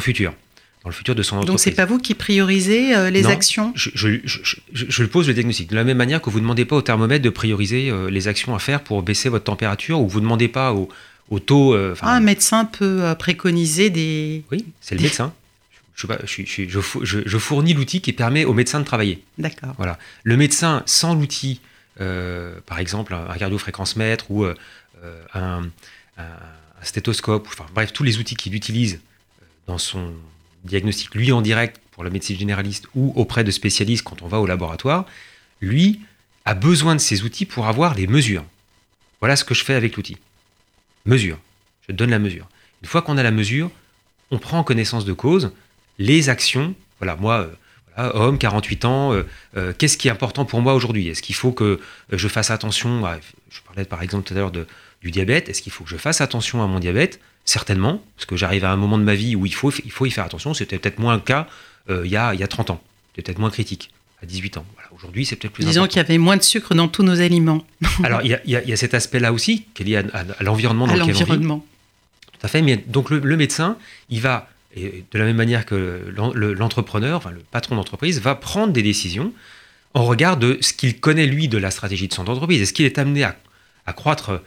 futur. 0.00 0.32
Dans 0.84 0.90
le 0.90 0.94
futur 0.94 1.14
de 1.14 1.22
son 1.22 1.36
entreprise. 1.36 1.52
Donc 1.52 1.60
c'est 1.60 1.72
pas 1.72 1.86
vous 1.86 1.98
qui 1.98 2.14
priorisez 2.14 2.94
euh, 2.94 3.10
les 3.10 3.22
non, 3.22 3.30
actions? 3.30 3.72
je, 3.74 3.90
je, 3.94 4.20
je, 4.24 4.54
je, 4.72 5.04
pose 5.04 5.26
le 5.26 5.34
diagnostic. 5.34 5.70
De 5.70 5.74
la 5.74 5.82
même 5.82 5.96
manière 5.96 6.22
que 6.22 6.30
vous 6.30 6.38
ne 6.38 6.42
demandez 6.42 6.64
pas 6.64 6.76
au 6.76 6.82
thermomètre 6.82 7.24
de 7.24 7.30
prioriser 7.30 7.90
euh, 7.90 8.10
les 8.10 8.28
actions 8.28 8.54
à 8.54 8.60
faire 8.60 8.84
pour 8.84 9.02
baisser 9.02 9.28
votre 9.28 9.44
température, 9.44 10.00
ou 10.00 10.08
vous 10.08 10.20
ne 10.20 10.24
demandez 10.24 10.46
pas 10.46 10.72
au, 10.72 10.88
au 11.30 11.40
taux. 11.40 11.74
Euh, 11.74 11.96
ah, 12.00 12.14
un 12.14 12.20
médecin 12.20 12.64
peut 12.64 13.02
préconiser 13.18 13.90
des. 13.90 14.44
Oui, 14.52 14.66
c'est 14.80 14.94
le 14.94 15.02
médecin 15.02 15.32
je, 15.96 17.38
fournis 17.38 17.74
l'outil 17.74 18.00
qui 18.00 18.12
permet 18.12 18.44
au 18.44 18.52
médecin 18.52 18.78
de 18.78 18.84
travailler. 18.84 19.24
D'accord. 19.36 19.74
Voilà. 19.78 19.98
Le 20.22 20.36
médecin, 20.36 20.84
sans 20.86 21.16
l'outil, 21.16 21.60
par 21.96 22.78
exemple 22.78 23.14
un 23.14 23.36
cardiofréquence-mètre 23.36 24.30
ou 24.30 24.44
un, 24.44 25.64
un, 26.18 26.22
stéthoscope, 26.82 27.48
enfin 27.48 27.66
bref, 27.74 27.92
tous 27.92 28.04
les 28.04 28.18
outils 28.18 28.36
qu'il 28.36 28.54
utilise 28.54 29.00
dans 29.66 29.78
son 29.78 30.12
diagnostic, 30.64 31.14
lui 31.14 31.32
en 31.32 31.42
direct 31.42 31.80
pour 31.92 32.04
la 32.04 32.10
médecine 32.10 32.38
généraliste 32.38 32.86
ou 32.94 33.12
auprès 33.16 33.44
de 33.44 33.50
spécialistes 33.50 34.04
quand 34.04 34.22
on 34.22 34.28
va 34.28 34.40
au 34.40 34.46
laboratoire, 34.46 35.06
lui 35.60 36.00
a 36.44 36.54
besoin 36.54 36.94
de 36.94 37.00
ces 37.00 37.24
outils 37.24 37.44
pour 37.44 37.66
avoir 37.66 37.94
les 37.94 38.06
mesures. 38.06 38.44
Voilà 39.20 39.36
ce 39.36 39.44
que 39.44 39.54
je 39.54 39.64
fais 39.64 39.74
avec 39.74 39.96
l'outil. 39.96 40.16
Mesure. 41.04 41.38
Je 41.88 41.92
donne 41.92 42.10
la 42.10 42.18
mesure. 42.18 42.48
Une 42.82 42.88
fois 42.88 43.02
qu'on 43.02 43.18
a 43.18 43.22
la 43.22 43.30
mesure, 43.30 43.70
on 44.30 44.38
prend 44.38 44.62
connaissance 44.62 45.04
de 45.04 45.12
cause, 45.12 45.52
les 45.98 46.28
actions. 46.28 46.74
Voilà, 47.00 47.16
moi, 47.16 47.48
euh, 47.98 48.10
homme, 48.14 48.38
48 48.38 48.84
ans, 48.84 49.12
euh, 49.12 49.24
euh, 49.56 49.72
qu'est-ce 49.76 49.98
qui 49.98 50.08
est 50.08 50.10
important 50.10 50.44
pour 50.44 50.60
moi 50.60 50.74
aujourd'hui? 50.74 51.08
Est-ce 51.08 51.22
qu'il 51.22 51.34
faut 51.34 51.52
que 51.52 51.80
je 52.10 52.28
fasse 52.28 52.50
attention 52.50 53.04
à, 53.04 53.18
Je 53.50 53.60
parlais 53.62 53.84
par 53.84 54.02
exemple 54.02 54.26
tout 54.26 54.34
à 54.34 54.36
l'heure 54.36 54.52
du 54.52 55.10
diabète. 55.10 55.48
Est-ce 55.48 55.62
qu'il 55.62 55.72
faut 55.72 55.84
que 55.84 55.90
je 55.90 55.96
fasse 55.96 56.20
attention 56.20 56.62
à 56.62 56.66
mon 56.66 56.78
diabète? 56.78 57.20
Certainement, 57.48 58.02
parce 58.16 58.26
que 58.26 58.36
j'arrive 58.36 58.64
à 58.64 58.70
un 58.70 58.76
moment 58.76 58.98
de 58.98 59.04
ma 59.04 59.14
vie 59.14 59.34
où 59.36 59.46
il 59.46 59.54
faut, 59.54 59.72
il 59.84 59.90
faut 59.90 60.04
y 60.04 60.10
faire 60.10 60.24
attention. 60.24 60.52
C'était 60.52 60.78
peut-être 60.78 60.98
moins 60.98 61.14
le 61.14 61.20
cas 61.20 61.46
euh, 61.88 62.02
il, 62.04 62.10
y 62.10 62.16
a, 62.16 62.34
il 62.34 62.40
y 62.40 62.42
a 62.42 62.48
30 62.48 62.70
ans. 62.70 62.82
C'était 63.10 63.22
peut-être 63.22 63.38
moins 63.38 63.50
critique 63.50 63.90
à 64.22 64.26
18 64.26 64.58
ans. 64.58 64.66
Voilà, 64.74 64.90
Aujourd'hui, 64.92 65.24
c'est 65.24 65.36
peut-être 65.36 65.54
plus 65.54 65.64
Disons 65.64 65.86
qu'il 65.86 65.96
y 65.96 66.00
avait 66.00 66.18
moins 66.18 66.36
de 66.36 66.42
sucre 66.42 66.74
dans 66.74 66.88
tous 66.88 67.02
nos 67.02 67.20
aliments. 67.20 67.64
Alors, 68.04 68.20
il 68.22 68.30
y 68.30 68.34
a, 68.34 68.40
il 68.44 68.68
y 68.68 68.72
a 68.72 68.76
cet 68.76 68.92
aspect-là 68.92 69.32
aussi, 69.32 69.64
qui 69.74 69.82
est 69.82 69.86
lié 69.86 69.96
à, 69.96 70.02
à, 70.12 70.24
à 70.38 70.42
l'environnement 70.42 70.86
dans 70.86 70.94
lequel 70.94 71.14
on 71.16 71.34
vit. 71.34 71.46
Tout 71.46 71.60
à 72.42 72.48
fait. 72.48 72.60
Mais 72.60 72.76
donc, 72.76 73.08
le, 73.08 73.18
le 73.20 73.36
médecin, 73.36 73.78
il 74.10 74.20
va 74.20 74.48
et 74.76 75.04
de 75.10 75.18
la 75.18 75.24
même 75.24 75.36
manière 75.36 75.64
que 75.64 76.12
l'entrepreneur, 76.14 77.16
enfin, 77.16 77.30
le 77.30 77.40
patron 77.50 77.76
d'entreprise, 77.76 78.20
va 78.20 78.34
prendre 78.34 78.72
des 78.72 78.82
décisions 78.82 79.32
en 79.94 80.04
regard 80.04 80.36
de 80.36 80.58
ce 80.60 80.72
qu'il 80.72 81.00
connaît, 81.00 81.26
lui, 81.26 81.48
de 81.48 81.58
la 81.58 81.70
stratégie 81.70 82.08
de 82.08 82.14
son 82.14 82.28
entreprise. 82.28 82.60
Est-ce 82.60 82.72
qu'il 82.72 82.84
est 82.84 82.98
amené 82.98 83.24
à, 83.24 83.92
croître 83.94 84.42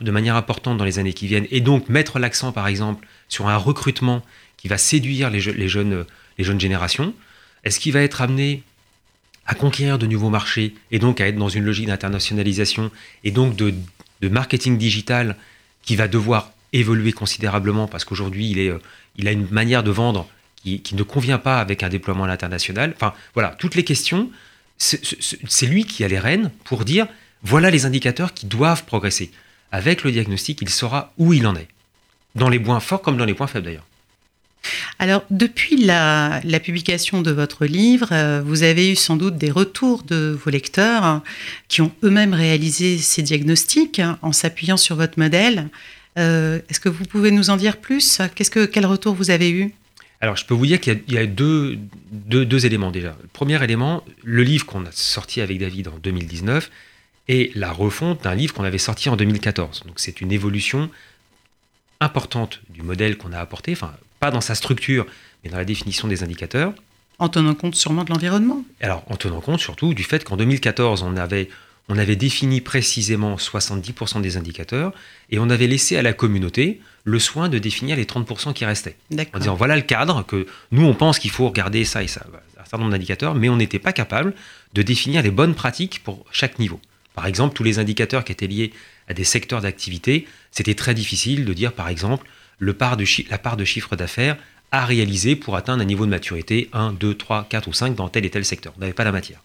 de 0.00 0.10
manière 0.10 0.36
importante 0.36 0.78
dans 0.78 0.84
les 0.84 0.98
années 0.98 1.12
qui 1.12 1.26
viennent 1.26 1.46
et 1.50 1.60
donc 1.60 1.88
mettre 1.88 2.18
l'accent, 2.18 2.52
par 2.52 2.66
exemple, 2.66 3.06
sur 3.28 3.48
un 3.48 3.56
recrutement 3.56 4.22
qui 4.56 4.68
va 4.68 4.78
séduire 4.78 5.30
les, 5.30 5.40
jeunes, 5.40 6.04
les 6.38 6.44
jeunes 6.44 6.60
générations 6.60 7.14
Est-ce 7.64 7.78
qu'il 7.78 7.92
va 7.92 8.00
être 8.00 8.22
amené 8.22 8.62
à 9.46 9.54
conquérir 9.54 9.98
de 9.98 10.06
nouveaux 10.06 10.30
marchés 10.30 10.74
et 10.90 10.98
donc 10.98 11.20
à 11.20 11.28
être 11.28 11.36
dans 11.36 11.48
une 11.48 11.64
logique 11.64 11.86
d'internationalisation 11.86 12.90
et 13.22 13.30
donc 13.30 13.54
de, 13.56 13.74
marketing 14.22 14.76
digital 14.76 15.36
qui 15.82 15.94
va 15.94 16.08
devoir 16.08 16.50
évoluer 16.72 17.12
considérablement 17.12 17.86
parce 17.86 18.04
qu'aujourd'hui 18.04 18.50
il, 18.50 18.58
euh, 18.58 18.78
il 19.16 19.28
a 19.28 19.32
une 19.32 19.46
manière 19.50 19.84
de 19.84 19.90
vendre 19.92 20.26
qui, 20.56 20.80
qui, 20.80 20.96
ne 20.96 21.04
convient 21.04 21.38
pas 21.38 21.60
avec 21.60 21.84
un 21.84 21.88
déploiement 21.88 22.24
à 22.24 22.26
l'international? 22.26 22.92
Enfin 22.96 23.14
voilà, 23.34 23.50
toutes 23.50 23.76
les 23.76 23.84
questions 23.84 24.30
c'est 24.78 25.66
lui 25.66 25.84
qui 25.84 26.04
a 26.04 26.08
les 26.08 26.18
rênes 26.18 26.50
pour 26.64 26.84
dire 26.84 27.06
voilà 27.42 27.70
les 27.70 27.86
indicateurs 27.86 28.34
qui 28.34 28.46
doivent 28.46 28.84
progresser. 28.84 29.30
Avec 29.72 30.04
le 30.04 30.12
diagnostic, 30.12 30.60
il 30.62 30.70
saura 30.70 31.12
où 31.18 31.32
il 31.32 31.46
en 31.46 31.56
est, 31.56 31.68
dans 32.34 32.48
les 32.48 32.60
points 32.60 32.80
forts 32.80 33.02
comme 33.02 33.16
dans 33.16 33.24
les 33.24 33.34
points 33.34 33.46
faibles 33.46 33.66
d'ailleurs. 33.66 33.86
Alors, 34.98 35.24
depuis 35.30 35.76
la, 35.76 36.40
publication 36.62 37.22
de 37.22 37.30
votre 37.30 37.66
livre, 37.66 38.08
euh, 38.12 38.42
vous 38.44 38.62
avez 38.62 38.90
eu 38.90 38.96
sans 38.96 39.16
doute 39.16 39.36
des 39.36 39.50
retours 39.50 40.02
de 40.02 40.38
vos 40.42 40.50
lecteurs 40.50 41.04
hein, 41.04 41.22
qui 41.68 41.82
ont 41.82 41.92
eux-mêmes 42.02 42.34
réalisé 42.34 42.98
ces 42.98 43.22
diagnostics 43.22 43.98
hein, 43.98 44.18
en 44.22 44.32
s'appuyant 44.32 44.76
sur 44.76 44.96
votre 44.96 45.18
modèle. 45.18 45.68
Euh, 46.18 46.60
est-ce 46.68 46.80
que 46.80 46.88
vous 46.88 47.04
pouvez 47.04 47.30
nous 47.30 47.50
en 47.50 47.56
dire 47.56 47.76
plus? 47.76 48.20
Que, 48.34 48.64
Quel 48.64 48.86
retour 48.86 49.14
vous 49.14 49.30
avez 49.30 49.50
eu? 49.50 49.72
Alors, 50.20 50.36
je 50.36 50.46
peux 50.46 50.54
vous 50.54 50.66
dire 50.66 50.80
qu'il 50.80 51.02
y 51.08 51.18
a, 51.18 51.26
deux, 51.26 51.78
deux, 52.10 52.66
éléments 52.66 52.90
déjà. 52.90 53.14
Le 53.20 53.28
premier 53.28 53.62
élément, 53.62 54.02
le 54.24 54.42
livre 54.42 54.64
qu'on 54.64 54.86
a 54.86 54.92
sorti 54.92 55.42
avec 55.42 55.58
David 55.58 55.88
en 55.88 55.98
2019 55.98 56.70
et 57.28 57.50
la 57.54 57.72
refonte 57.72 58.22
d'un 58.22 58.34
livre 58.34 58.54
qu'on 58.54 58.64
avait 58.64 58.78
sorti 58.78 59.08
en 59.08 59.16
2014. 59.16 59.84
Donc, 59.86 59.98
c'est 59.98 60.20
une 60.20 60.32
évolution 60.32 60.90
importante 62.00 62.60
du 62.68 62.82
modèle 62.82 63.16
qu'on 63.16 63.32
a 63.32 63.38
apporté, 63.38 63.72
enfin, 63.72 63.92
pas 64.20 64.30
dans 64.30 64.40
sa 64.40 64.54
structure, 64.54 65.06
mais 65.42 65.50
dans 65.50 65.56
la 65.56 65.64
définition 65.64 66.08
des 66.08 66.22
indicateurs. 66.22 66.72
En 67.18 67.28
tenant 67.28 67.54
compte 67.54 67.74
sûrement 67.74 68.04
de 68.04 68.10
l'environnement 68.10 68.62
Alors, 68.80 69.02
en 69.10 69.16
tenant 69.16 69.40
compte 69.40 69.60
surtout 69.60 69.94
du 69.94 70.04
fait 70.04 70.22
qu'en 70.22 70.36
2014, 70.36 71.02
on 71.02 71.16
avait, 71.16 71.48
on 71.88 71.96
avait 71.96 72.16
défini 72.16 72.60
précisément 72.60 73.36
70% 73.36 74.20
des 74.20 74.36
indicateurs 74.36 74.92
et 75.30 75.38
on 75.38 75.48
avait 75.48 75.66
laissé 75.66 75.96
à 75.96 76.02
la 76.02 76.12
communauté 76.12 76.80
le 77.04 77.18
soin 77.18 77.48
de 77.48 77.58
définir 77.58 77.96
les 77.96 78.04
30% 78.04 78.52
qui 78.52 78.66
restaient. 78.66 78.96
En 79.32 79.38
disant 79.38 79.54
voilà 79.54 79.76
le 79.76 79.82
cadre, 79.82 80.26
que 80.26 80.46
nous 80.72 80.84
on 80.84 80.94
pense 80.94 81.18
qu'il 81.18 81.30
faut 81.30 81.48
regarder 81.48 81.84
ça 81.86 82.02
et 82.02 82.08
ça, 82.08 82.26
un 82.58 82.64
certain 82.64 82.78
nombre 82.78 82.90
d'indicateurs, 82.90 83.34
mais 83.34 83.48
on 83.48 83.56
n'était 83.56 83.78
pas 83.78 83.92
capable 83.92 84.34
de 84.74 84.82
définir 84.82 85.22
les 85.22 85.30
bonnes 85.30 85.54
pratiques 85.54 86.02
pour 86.04 86.26
chaque 86.32 86.58
niveau. 86.58 86.80
Par 87.16 87.26
exemple, 87.26 87.56
tous 87.56 87.64
les 87.64 87.80
indicateurs 87.80 88.24
qui 88.24 88.30
étaient 88.30 88.46
liés 88.46 88.72
à 89.08 89.14
des 89.14 89.24
secteurs 89.24 89.62
d'activité, 89.62 90.28
c'était 90.52 90.74
très 90.74 90.94
difficile 90.94 91.44
de 91.44 91.52
dire 91.52 91.72
par 91.72 91.88
exemple 91.88 92.26
la 92.60 92.74
part 92.74 92.96
de 92.96 93.64
chiffre 93.64 93.96
d'affaires 93.96 94.36
à 94.70 94.84
réaliser 94.84 95.34
pour 95.34 95.56
atteindre 95.56 95.82
un 95.82 95.86
niveau 95.86 96.04
de 96.04 96.10
maturité 96.10 96.68
1, 96.72 96.92
2, 96.92 97.14
3, 97.14 97.46
4 97.48 97.68
ou 97.68 97.72
5 97.72 97.94
dans 97.94 98.08
tel 98.08 98.26
et 98.26 98.30
tel 98.30 98.44
secteur. 98.44 98.74
On 98.76 98.80
n'avait 98.80 98.92
pas 98.92 99.04
la 99.04 99.12
matière. 99.12 99.40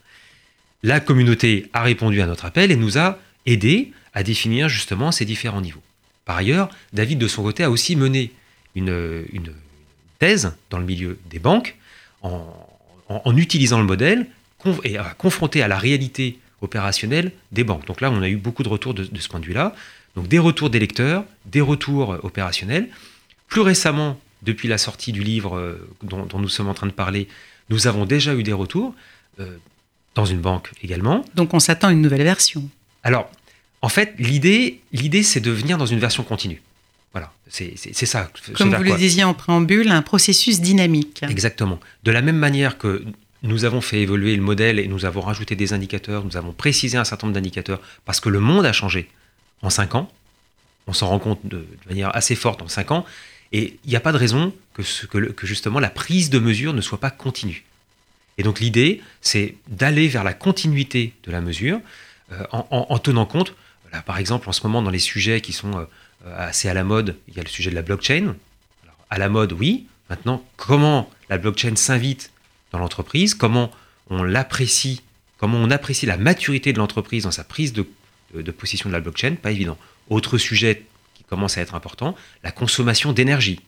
La 0.82 1.00
communauté 1.00 1.70
a 1.72 1.82
répondu 1.82 2.20
à 2.20 2.26
notre 2.26 2.44
appel 2.44 2.70
et 2.70 2.76
nous 2.76 2.98
a 2.98 3.18
aidé 3.46 3.92
à 4.14 4.22
définir 4.22 4.68
justement 4.68 5.10
ces 5.10 5.24
différents 5.24 5.60
niveaux. 5.60 5.82
Par 6.26 6.36
ailleurs, 6.36 6.68
David, 6.92 7.18
de 7.18 7.28
son 7.28 7.42
côté, 7.42 7.64
a 7.64 7.70
aussi 7.70 7.96
mené 7.96 8.32
une, 8.74 9.24
thèse 10.18 10.52
dans 10.70 10.78
le 10.78 10.84
milieu 10.84 11.18
des 11.30 11.38
banques 11.38 11.76
en, 12.22 13.36
utilisant 13.36 13.78
le 13.78 13.86
modèle 13.86 14.26
et 14.84 14.98
à 14.98 15.14
confronter 15.16 15.62
à 15.62 15.68
la 15.68 15.78
réalité 15.78 16.38
opérationnelle 16.62 17.32
des 17.50 17.64
banques. 17.64 17.86
Donc 17.86 18.00
là, 18.00 18.10
on 18.10 18.22
a 18.22 18.28
eu 18.28 18.36
beaucoup 18.36 18.62
de 18.62 18.68
retours 18.68 18.94
de, 18.94 19.04
ce 19.18 19.28
point 19.28 19.40
de 19.40 19.44
vue-là. 19.44 19.74
Donc 20.16 20.28
des 20.28 20.38
retours 20.38 20.70
des 20.70 20.78
lecteurs, 20.78 21.24
des 21.44 21.60
retours 21.60 22.18
opérationnels. 22.22 22.88
Plus 23.48 23.60
récemment, 23.60 24.18
depuis 24.42 24.68
la 24.68 24.78
sortie 24.78 25.12
du 25.12 25.22
livre 25.22 25.56
euh, 25.56 25.88
dont, 26.02 26.26
nous 26.38 26.48
sommes 26.48 26.68
en 26.68 26.74
train 26.74 26.86
de 26.86 26.92
parler, 26.92 27.28
nous 27.68 27.86
avons 27.86 28.06
déjà 28.06 28.34
eu 28.34 28.42
des 28.42 28.52
retours, 28.52 28.94
euh, 29.40 29.56
dans 30.14 30.24
une 30.24 30.40
banque 30.40 30.70
également. 30.82 31.24
Donc 31.34 31.54
on 31.54 31.60
s'attend 31.60 31.88
à 31.88 31.92
une 31.92 32.02
nouvelle 32.02 32.22
version. 32.22 32.68
Alors, 33.02 33.30
en 33.80 33.88
fait, 33.88 34.14
l'idée, 34.18 34.80
l'idée, 34.92 35.22
c'est 35.22 35.40
de 35.40 35.50
venir 35.50 35.78
dans 35.78 35.86
une 35.86 35.98
version 35.98 36.22
continue. 36.22 36.60
Voilà, 37.12 37.32
c'est 37.48 37.76
ça. 37.76 38.30
Comme 38.54 38.74
vous 38.74 38.82
le 38.82 38.96
disiez 38.96 39.24
en 39.24 39.34
préambule, 39.34 39.90
un 39.90 40.02
processus 40.02 40.60
dynamique. 40.60 41.22
Exactement. 41.28 41.78
De 42.04 42.10
la 42.10 42.22
même 42.22 42.38
manière 42.38 42.78
que 42.78 43.04
nous 43.42 43.64
avons 43.64 43.80
fait 43.80 44.00
évoluer 44.00 44.36
le 44.36 44.42
modèle 44.42 44.78
et 44.78 44.86
nous 44.86 45.04
avons 45.04 45.20
rajouté 45.20 45.56
des 45.56 45.72
indicateurs, 45.72 46.24
nous 46.24 46.36
avons 46.36 46.52
précisé 46.52 46.96
un 46.96 47.04
certain 47.04 47.26
nombre 47.26 47.34
d'indicateurs 47.34 47.80
parce 48.04 48.20
que 48.20 48.28
le 48.28 48.40
monde 48.40 48.66
a 48.66 48.72
changé 48.72 49.08
en 49.62 49.70
cinq 49.70 49.94
ans. 49.94 50.10
On 50.86 50.92
s'en 50.92 51.08
rend 51.08 51.18
compte 51.18 51.40
de, 51.44 51.66
manière 51.88 52.14
assez 52.14 52.34
forte 52.34 52.62
en 52.62 52.68
cinq 52.68 52.90
ans. 52.90 53.04
Et 53.52 53.78
il 53.84 53.90
n'y 53.90 53.96
a 53.96 54.00
pas 54.00 54.12
de 54.12 54.16
raison 54.16 54.54
que, 54.74 54.82
que, 55.06 55.46
justement 55.46 55.78
la 55.78 55.90
prise 55.90 56.30
de 56.30 56.38
mesure 56.38 56.72
ne 56.72 56.80
soit 56.80 57.00
pas 57.00 57.10
continue. 57.10 57.64
Et 58.38 58.42
donc 58.42 58.60
l'idée, 58.60 59.02
c'est 59.20 59.56
d'aller 59.68 60.08
vers 60.08 60.24
la 60.24 60.32
continuité 60.32 61.12
de 61.24 61.30
la 61.30 61.40
mesure 61.40 61.80
euh, 62.32 62.44
en, 62.50 62.98
tenant 62.98 63.26
compte 63.26 63.54
par 64.06 64.18
exemple, 64.18 64.48
en 64.48 64.52
ce 64.52 64.62
moment, 64.66 64.80
dans 64.80 64.90
les 64.90 64.98
sujets 64.98 65.42
qui 65.42 65.52
sont 65.52 65.76
euh, 65.76 65.84
assez 66.38 66.68
à 66.68 66.74
la 66.74 66.82
mode, 66.82 67.16
il 67.28 67.34
y 67.36 67.40
a 67.40 67.42
le 67.42 67.48
sujet 67.48 67.68
de 67.68 67.74
la 67.74 67.82
blockchain. 67.82 68.34
à 69.10 69.18
la 69.18 69.28
mode, 69.28 69.52
oui. 69.52 69.86
Maintenant, 70.08 70.44
comment 70.56 71.10
la 71.28 71.38
blockchain 71.38 71.76
s'invite 71.76 72.31
dans 72.72 72.78
l'entreprise, 72.78 73.34
comment 73.34 73.70
on 74.10 74.22
l'apprécie, 74.22 75.02
comment 75.38 75.58
on 75.58 75.70
apprécie 75.70 76.06
la 76.06 76.16
maturité 76.16 76.72
de 76.72 76.78
l'entreprise 76.78 77.24
dans 77.24 77.30
sa 77.30 77.44
prise 77.44 77.72
de, 77.72 77.86
de, 78.34 78.50
position 78.50 78.88
de 78.88 78.94
la 78.94 79.00
blockchain, 79.00 79.34
pas 79.40 79.50
évident. 79.50 79.78
Autre 80.08 80.38
sujet 80.38 80.84
qui 81.14 81.24
commence 81.24 81.58
à 81.58 81.60
être 81.60 81.74
important, 81.74 82.16
la 82.42 82.50
consommation 82.50 83.12
d'énergie. 83.12 83.60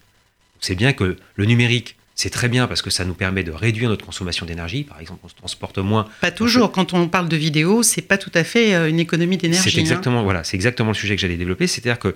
C'est 0.60 0.74
bien 0.74 0.92
que 0.92 1.16
le 1.34 1.44
numérique 1.44 1.96
c'est 2.14 2.30
très 2.30 2.48
bien 2.48 2.66
parce 2.66 2.80
que 2.80 2.90
ça 2.90 3.04
nous 3.04 3.14
permet 3.14 3.42
de 3.42 3.50
réduire 3.50 3.88
notre 3.88 4.06
consommation 4.06 4.46
d'énergie. 4.46 4.84
Par 4.84 5.00
exemple, 5.00 5.20
on 5.24 5.28
se 5.28 5.34
transporte 5.34 5.78
moins. 5.78 6.06
Pas 6.20 6.30
toujours. 6.30 6.70
Quand 6.70 6.94
on 6.94 7.08
parle 7.08 7.28
de 7.28 7.36
vidéo, 7.36 7.82
c'est 7.82 8.02
pas 8.02 8.18
tout 8.18 8.30
à 8.34 8.44
fait 8.44 8.74
euh, 8.74 8.88
une 8.88 9.00
économie 9.00 9.36
d'énergie. 9.36 9.70
C'est 9.70 9.78
hein. 9.78 9.80
exactement, 9.80 10.22
voilà, 10.22 10.44
c'est 10.44 10.56
exactement 10.56 10.90
le 10.90 10.94
sujet 10.94 11.16
que 11.16 11.20
j'allais 11.20 11.36
développer. 11.36 11.66
C'est-à-dire 11.66 11.98
que 11.98 12.14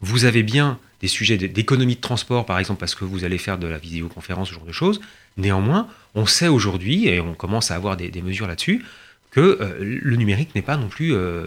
vous 0.00 0.24
avez 0.24 0.42
bien 0.42 0.78
des 1.00 1.08
sujets 1.08 1.36
d'économie 1.36 1.96
de 1.96 2.00
transport, 2.00 2.46
par 2.46 2.58
exemple, 2.58 2.78
parce 2.78 2.94
que 2.94 3.04
vous 3.04 3.24
allez 3.24 3.38
faire 3.38 3.58
de 3.58 3.66
la 3.66 3.78
vidéoconférence, 3.78 4.48
ce 4.48 4.54
genre 4.54 4.64
de 4.64 4.72
choses. 4.72 5.00
Néanmoins, 5.36 5.88
on 6.14 6.26
sait 6.26 6.48
aujourd'hui, 6.48 7.08
et 7.08 7.20
on 7.20 7.34
commence 7.34 7.70
à 7.70 7.76
avoir 7.76 7.96
des, 7.96 8.22
mesures 8.22 8.46
là-dessus, 8.46 8.84
que 9.30 9.58
euh, 9.60 9.76
le 9.80 10.16
numérique 10.16 10.54
n'est 10.54 10.62
pas 10.62 10.76
non 10.76 10.88
plus 10.88 11.14
euh, 11.14 11.46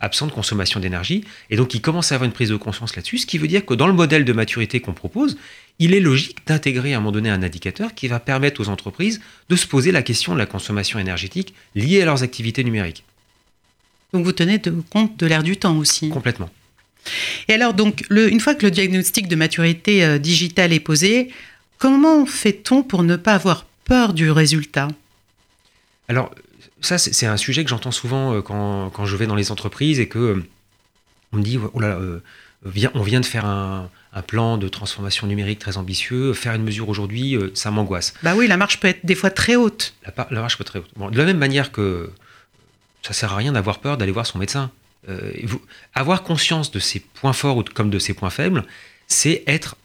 absent 0.00 0.26
de 0.26 0.32
consommation 0.32 0.80
d'énergie. 0.80 1.24
Et 1.50 1.56
donc, 1.56 1.74
il 1.74 1.80
commence 1.80 2.12
à 2.12 2.16
avoir 2.16 2.26
une 2.26 2.32
prise 2.32 2.50
de 2.50 2.56
conscience 2.56 2.94
là-dessus, 2.94 3.18
ce 3.18 3.26
qui 3.26 3.38
veut 3.38 3.48
dire 3.48 3.64
que 3.64 3.74
dans 3.74 3.86
le 3.86 3.92
modèle 3.92 4.24
de 4.24 4.32
maturité 4.32 4.80
qu'on 4.80 4.92
propose, 4.92 5.38
il 5.78 5.94
est 5.94 6.00
logique 6.00 6.38
d'intégrer 6.46 6.92
à 6.92 6.98
un 6.98 7.00
moment 7.00 7.12
donné 7.12 7.30
un 7.30 7.42
indicateur 7.42 7.94
qui 7.94 8.08
va 8.08 8.20
permettre 8.20 8.60
aux 8.60 8.68
entreprises 8.68 9.20
de 9.48 9.56
se 9.56 9.66
poser 9.66 9.92
la 9.92 10.02
question 10.02 10.34
de 10.34 10.38
la 10.38 10.46
consommation 10.46 10.98
énergétique 10.98 11.54
liée 11.74 12.02
à 12.02 12.04
leurs 12.04 12.22
activités 12.22 12.62
numériques. 12.62 13.04
Donc 14.12 14.24
vous 14.24 14.32
tenez 14.32 14.60
compte 14.90 15.18
de 15.18 15.26
l'air 15.26 15.42
du 15.42 15.56
temps 15.56 15.78
aussi. 15.78 16.10
Complètement. 16.10 16.50
Et 17.48 17.54
alors, 17.54 17.74
donc, 17.74 18.04
une 18.10 18.40
fois 18.40 18.54
que 18.54 18.66
le 18.66 18.70
diagnostic 18.70 19.26
de 19.26 19.36
maturité 19.36 20.04
euh, 20.04 20.18
digitale 20.18 20.72
est 20.72 20.80
posé, 20.80 21.30
comment 21.78 22.26
fait-on 22.26 22.82
pour 22.82 23.02
ne 23.02 23.16
pas 23.16 23.34
avoir 23.34 23.66
peur 23.92 24.12
du 24.14 24.30
résultat 24.30 24.88
Alors, 26.08 26.34
ça, 26.80 26.96
c'est 26.98 27.26
un 27.26 27.36
sujet 27.36 27.62
que 27.62 27.70
j'entends 27.70 27.92
souvent 27.92 28.34
euh, 28.34 28.40
quand, 28.40 29.04
je 29.04 29.16
vais 29.16 29.26
dans 29.26 29.34
les 29.34 29.52
entreprises 29.52 30.00
et 30.00 30.08
que 30.08 30.18
euh, 30.18 30.44
on 31.32 31.36
me 31.38 31.42
dit, 31.42 31.58
oh 31.58 31.80
là, 31.80 31.98
on 32.94 33.02
vient 33.02 33.20
de 33.20 33.26
faire 33.26 33.44
un, 33.44 33.90
un 34.14 34.22
plan 34.22 34.58
de 34.58 34.68
transformation 34.68 35.26
numérique 35.26 35.58
très 35.58 35.78
ambitieux, 35.78 36.34
faire 36.34 36.54
une 36.54 36.64
mesure 36.64 36.88
aujourd'hui, 36.88 37.34
euh, 37.34 37.50
ça 37.54 37.70
m'angoisse. 37.70 38.12
Bah 38.22 38.34
oui, 38.36 38.46
la 38.46 38.56
marche 38.56 38.78
peut 38.78 38.88
être 38.88 39.04
des 39.04 39.14
fois 39.14 39.30
très 39.30 39.56
haute. 39.56 39.94
La, 40.30 40.40
marche 40.40 40.58
peut 40.58 40.62
être 40.62 40.68
très 40.68 40.78
haute. 40.80 41.12
de 41.12 41.18
la 41.18 41.24
même 41.24 41.38
manière 41.38 41.72
que 41.72 42.10
ça 43.02 43.14
sert 43.14 43.32
à 43.32 43.36
rien 43.36 43.52
d'avoir 43.52 43.80
peur 43.80 43.96
d'aller 43.96 44.12
voir 44.12 44.26
son 44.26 44.38
médecin. 44.38 44.70
Euh, 45.08 45.32
avoir 45.94 46.22
conscience 46.22 46.70
de 46.70 46.78
ses 46.78 47.00
points 47.00 47.32
forts 47.32 47.56
ou 47.56 47.64
comme 47.64 47.90
de 47.90 47.98
ses 47.98 48.14
points 48.14 48.30
faibles, 48.30 48.64
c'est 49.08 49.42
être, 49.46 49.76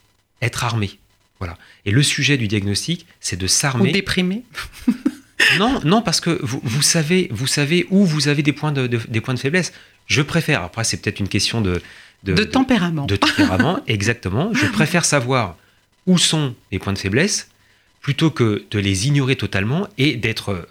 être 0.41 0.63
armé. 0.63 0.99
Voilà. 1.39 1.58
Et 1.86 1.91
le 1.91 2.04
sujet 2.04 2.38
du 2.38 2.47
diagnostic, 2.47 3.06
c'est 3.19 3.38
de 3.38 3.47
s'armer. 3.47 3.89
Ou 3.89 3.93
déprimé. 3.93 4.43
non, 5.60 5.80
non, 5.84 6.02
parce 6.02 6.19
que 6.19 6.39
vous, 6.41 6.60
vous, 6.63 6.82
savez, 6.82 7.28
vous 7.32 7.47
savez 7.47 7.86
où 7.89 8.06
vous 8.06 8.28
avez 8.28 8.43
des 8.43 8.54
points 8.54 8.71
de, 8.71 8.88
des 8.88 9.21
points 9.21 9.34
de 9.34 9.39
faiblesse. 9.39 9.73
Je 10.08 10.21
préfère, 10.21 10.63
après 10.63 10.84
c'est 10.84 10.97
peut-être 10.97 11.19
une 11.19 11.28
question 11.28 11.62
de, 11.62 11.82
de, 12.23 12.43
tempérament. 12.43 13.06
De, 13.06 13.15
tempérament, 13.15 13.82
exactement. 13.88 14.54
Je 14.54 14.65
préfère 14.67 15.06
savoir 15.06 15.58
où 16.06 16.17
sont 16.17 16.56
les 16.71 16.80
points 16.80 16.93
de 16.93 16.97
faiblesse 16.97 17.50
plutôt 18.02 18.32
que 18.32 18.63
de 18.71 18.80
les 18.80 19.08
ignorer 19.08 19.36
totalement 19.36 19.88
et 19.97 20.15
d'être 20.15 20.67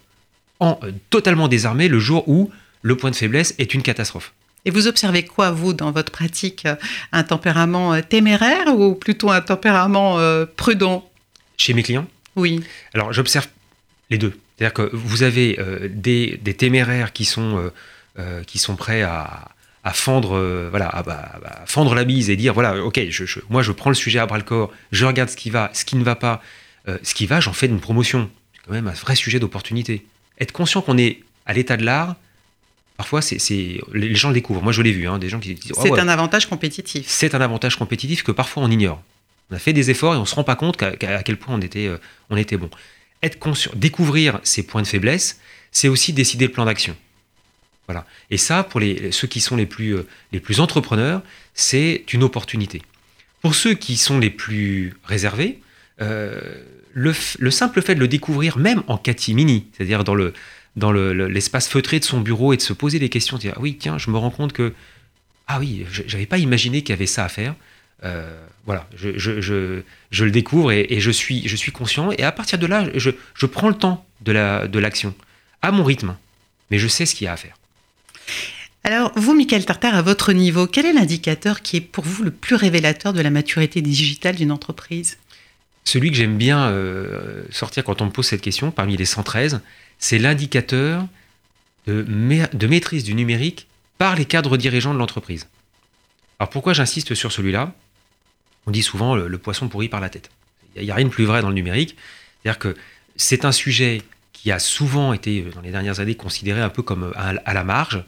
en, 0.60 0.80
totalement 1.10 1.48
désarmé 1.48 1.88
le 1.88 1.98
jour 1.98 2.26
où 2.28 2.50
le 2.82 2.96
point 2.96 3.10
de 3.10 3.16
faiblesse 3.16 3.54
est 3.58 3.74
une 3.74 3.82
catastrophe. 3.82 4.32
Et 4.66 4.70
vous 4.70 4.88
observez 4.88 5.24
quoi, 5.24 5.52
vous, 5.52 5.72
dans 5.72 5.92
votre 5.92 6.10
pratique 6.10 6.66
Un 7.12 7.22
tempérament 7.22 7.94
euh, 7.94 8.00
téméraire 8.02 8.76
ou 8.76 8.96
plutôt 8.96 9.30
un 9.30 9.40
tempérament 9.40 10.18
euh, 10.18 10.44
prudent? 10.44 11.08
Chez 11.56 11.72
mes 11.72 11.84
clients? 11.84 12.06
Oui. 12.34 12.62
Alors, 12.92 13.12
j'observe 13.12 13.46
les 14.10 14.18
deux. 14.18 14.36
C'est-à-dire 14.58 14.74
que 14.74 14.90
vous 14.92 15.22
avez 15.22 15.58
des, 15.90 16.38
des, 16.42 16.54
téméraires 16.54 17.12
qui 17.12 17.26
sont, 17.26 17.70
qui 18.46 18.58
sont 18.58 18.74
prêts 18.74 19.02
à, 19.02 19.48
à 19.84 19.92
fendre, 19.92 20.68
voilà, 20.70 20.88
à, 20.88 21.66
fendre 21.66 21.94
la 21.94 22.04
bise 22.04 22.30
et 22.30 22.36
dire 22.36 22.54
voilà, 22.54 22.82
ok, 22.82 22.98
je, 23.10 23.40
moi 23.50 23.62
je 23.62 23.72
prends 23.72 23.90
le 23.90 23.96
sujet 23.96 24.18
à 24.18 24.24
bras 24.24 24.38
le 24.38 24.44
corps, 24.44 24.72
je 24.92 25.04
regarde 25.04 25.28
ce 25.28 25.36
qui 25.36 25.50
va, 25.50 25.70
ce 25.74 25.84
qui 25.84 25.96
ne 25.96 26.04
va 26.04 26.14
pas, 26.14 26.40
ce 26.86 27.12
qui 27.12 27.26
va, 27.26 27.40
j'en 27.40 27.52
fais 27.52 27.66
une 27.66 27.80
promotion. 27.80 28.30
C'est 28.54 28.62
quand 28.66 28.72
même 28.72 28.88
un 28.88 28.92
vrai 28.92 29.14
sujet 29.14 29.38
d'opportunité. 29.40 30.06
Être 30.40 30.52
conscient 30.52 30.80
qu'on 30.80 30.96
est 30.96 31.20
à 31.44 31.52
l'état 31.52 31.76
de 31.76 31.84
l'art, 31.84 32.16
Parfois, 32.96 33.20
c'est, 33.20 33.38
les 33.92 34.14
gens 34.14 34.28
le 34.28 34.34
découvrent. 34.34 34.62
Moi, 34.62 34.72
je 34.72 34.80
l'ai 34.80 34.92
vu, 34.92 35.06
hein, 35.06 35.18
des 35.18 35.28
gens 35.28 35.38
qui 35.38 35.54
disent. 35.54 35.72
Oh, 35.76 35.80
c'est 35.82 35.98
un 35.98 36.08
avantage 36.08 36.46
compétitif. 36.46 37.04
C'est 37.06 37.34
un 37.34 37.40
avantage 37.40 37.76
compétitif 37.76 38.22
que 38.22 38.32
parfois 38.32 38.62
on 38.62 38.70
ignore. 38.70 39.02
On 39.50 39.56
a 39.56 39.58
fait 39.58 39.74
des 39.74 39.90
efforts 39.90 40.14
et 40.14 40.16
on 40.16 40.24
se 40.24 40.34
rend 40.34 40.44
pas 40.44 40.56
compte 40.56 40.76
qu'à, 40.76 41.22
quel 41.22 41.36
point 41.36 41.54
on 41.54 41.60
était, 41.60 41.86
euh, 41.86 41.98
on 42.30 42.36
était 42.36 42.56
bon. 42.56 42.70
Être 43.22 43.38
conscient, 43.38 43.70
découvrir 43.76 44.40
ses 44.44 44.62
points 44.62 44.82
de 44.82 44.86
faiblesse, 44.86 45.40
c'est 45.72 45.88
aussi 45.88 46.12
décider 46.12 46.46
le 46.46 46.52
plan 46.52 46.64
d'action. 46.64 46.96
Voilà. 47.86 48.06
Et 48.30 48.38
ça, 48.38 48.64
pour 48.64 48.80
les, 48.80 49.12
ceux 49.12 49.28
qui 49.28 49.40
sont 49.40 49.56
les 49.56 49.66
plus, 49.66 49.94
euh, 49.94 50.06
les 50.32 50.40
plus 50.40 50.60
entrepreneurs, 50.60 51.22
c'est 51.54 52.04
une 52.12 52.22
opportunité. 52.22 52.82
Pour 53.42 53.54
ceux 53.54 53.74
qui 53.74 53.96
sont 53.96 54.18
les 54.18 54.30
plus 54.30 54.96
réservés, 55.04 55.60
euh, 56.00 56.40
le, 56.92 57.12
le, 57.38 57.50
simple 57.50 57.82
fait 57.82 57.94
de 57.94 58.00
le 58.00 58.08
découvrir, 58.08 58.58
même 58.58 58.82
en 58.86 58.96
catimini, 58.96 59.66
c'est-à-dire 59.72 60.02
dans 60.02 60.14
le, 60.14 60.32
dans 60.76 60.92
l'espace 60.92 61.68
feutré 61.68 61.98
de 61.98 62.04
son 62.04 62.20
bureau 62.20 62.52
et 62.52 62.56
de 62.56 62.62
se 62.62 62.72
poser 62.72 62.98
des 62.98 63.08
questions, 63.08 63.36
de 63.36 63.42
dire 63.42 63.54
ah 63.56 63.60
oui 63.60 63.76
tiens 63.78 63.98
je 63.98 64.10
me 64.10 64.18
rends 64.18 64.30
compte 64.30 64.52
que 64.52 64.74
ah 65.46 65.58
oui 65.58 65.86
j'avais 65.90 66.26
pas 66.26 66.38
imaginé 66.38 66.82
qu'il 66.82 66.90
y 66.90 66.98
avait 66.98 67.06
ça 67.06 67.24
à 67.24 67.28
faire. 67.28 67.54
Euh, 68.04 68.38
voilà, 68.66 68.86
je, 68.94 69.16
je, 69.16 69.40
je, 70.10 70.24
le 70.24 70.30
découvre 70.30 70.70
et, 70.70 71.00
je, 71.00 71.10
suis, 71.10 71.48
je 71.48 71.56
suis 71.56 71.72
conscient 71.72 72.12
et 72.12 72.22
à 72.24 72.32
partir 72.32 72.58
de 72.58 72.66
là 72.66 72.86
je, 72.94 73.46
prends 73.46 73.68
le 73.68 73.74
temps 73.74 74.04
de 74.20 74.32
l'action 74.78 75.10
de 75.10 75.14
à 75.62 75.72
mon 75.72 75.84
rythme, 75.84 76.16
mais 76.70 76.78
je 76.78 76.88
sais 76.88 77.06
ce 77.06 77.14
qu'il 77.14 77.24
y 77.24 77.28
a 77.28 77.32
à 77.32 77.36
faire. 77.36 77.56
Alors, 78.84 79.10
vous, 79.16 79.34
Michael 79.34 79.64
Tartar, 79.64 79.96
à 79.96 80.02
votre 80.02 80.32
niveau, 80.32 80.68
quel 80.68 80.86
est 80.86 80.92
l'indicateur 80.92 81.60
qui 81.60 81.78
est 81.78 81.80
pour 81.80 82.04
vous 82.04 82.22
le 82.22 82.30
plus 82.30 82.54
révélateur 82.54 83.12
de 83.12 83.20
la 83.20 83.30
maturité 83.30 83.82
digitale 83.82 84.36
d'une 84.36 84.52
entreprise? 84.52 85.18
Celui 85.86 86.10
que 86.10 86.16
j'aime 86.16 86.36
bien 86.36 86.68
euh, 86.68 87.44
sortir 87.50 87.84
quand 87.84 88.02
on 88.02 88.06
me 88.06 88.10
pose 88.10 88.26
cette 88.26 88.40
question, 88.40 88.72
parmi 88.72 88.96
les 88.96 89.04
113, 89.04 89.60
c'est 90.00 90.18
l'indicateur 90.18 91.06
de, 91.86 92.02
maîtrise 92.66 93.04
du 93.04 93.14
numérique 93.14 93.68
par 93.96 94.16
les 94.16 94.24
cadres 94.24 94.56
dirigeants 94.56 94.92
de 94.92 94.98
l'entreprise. 94.98 95.46
Alors 96.40 96.50
pourquoi 96.50 96.72
j'insiste 96.72 97.14
sur 97.14 97.30
celui-là? 97.30 97.72
On 98.66 98.72
dit 98.72 98.82
souvent 98.82 99.14
le, 99.14 99.38
poisson 99.38 99.68
pourri 99.68 99.88
par 99.88 100.00
la 100.00 100.08
tête. 100.08 100.28
Il 100.74 100.82
n'y 100.82 100.90
a, 100.90 100.96
rien 100.96 101.04
de 101.04 101.10
plus 101.10 101.24
vrai 101.24 101.40
dans 101.40 101.50
le 101.50 101.54
numérique. 101.54 101.96
C'est-à-dire 102.42 102.58
que 102.58 102.74
c'est 103.14 103.44
un 103.44 103.52
sujet 103.52 104.02
qui 104.32 104.50
a 104.50 104.58
souvent 104.58 105.12
été, 105.12 105.42
dans 105.54 105.60
les 105.60 105.70
dernières 105.70 106.00
années, 106.00 106.16
considéré 106.16 106.62
un 106.62 106.68
peu 106.68 106.82
comme 106.82 107.12
à, 107.14 107.54
la 107.54 107.62
marge, 107.62 108.04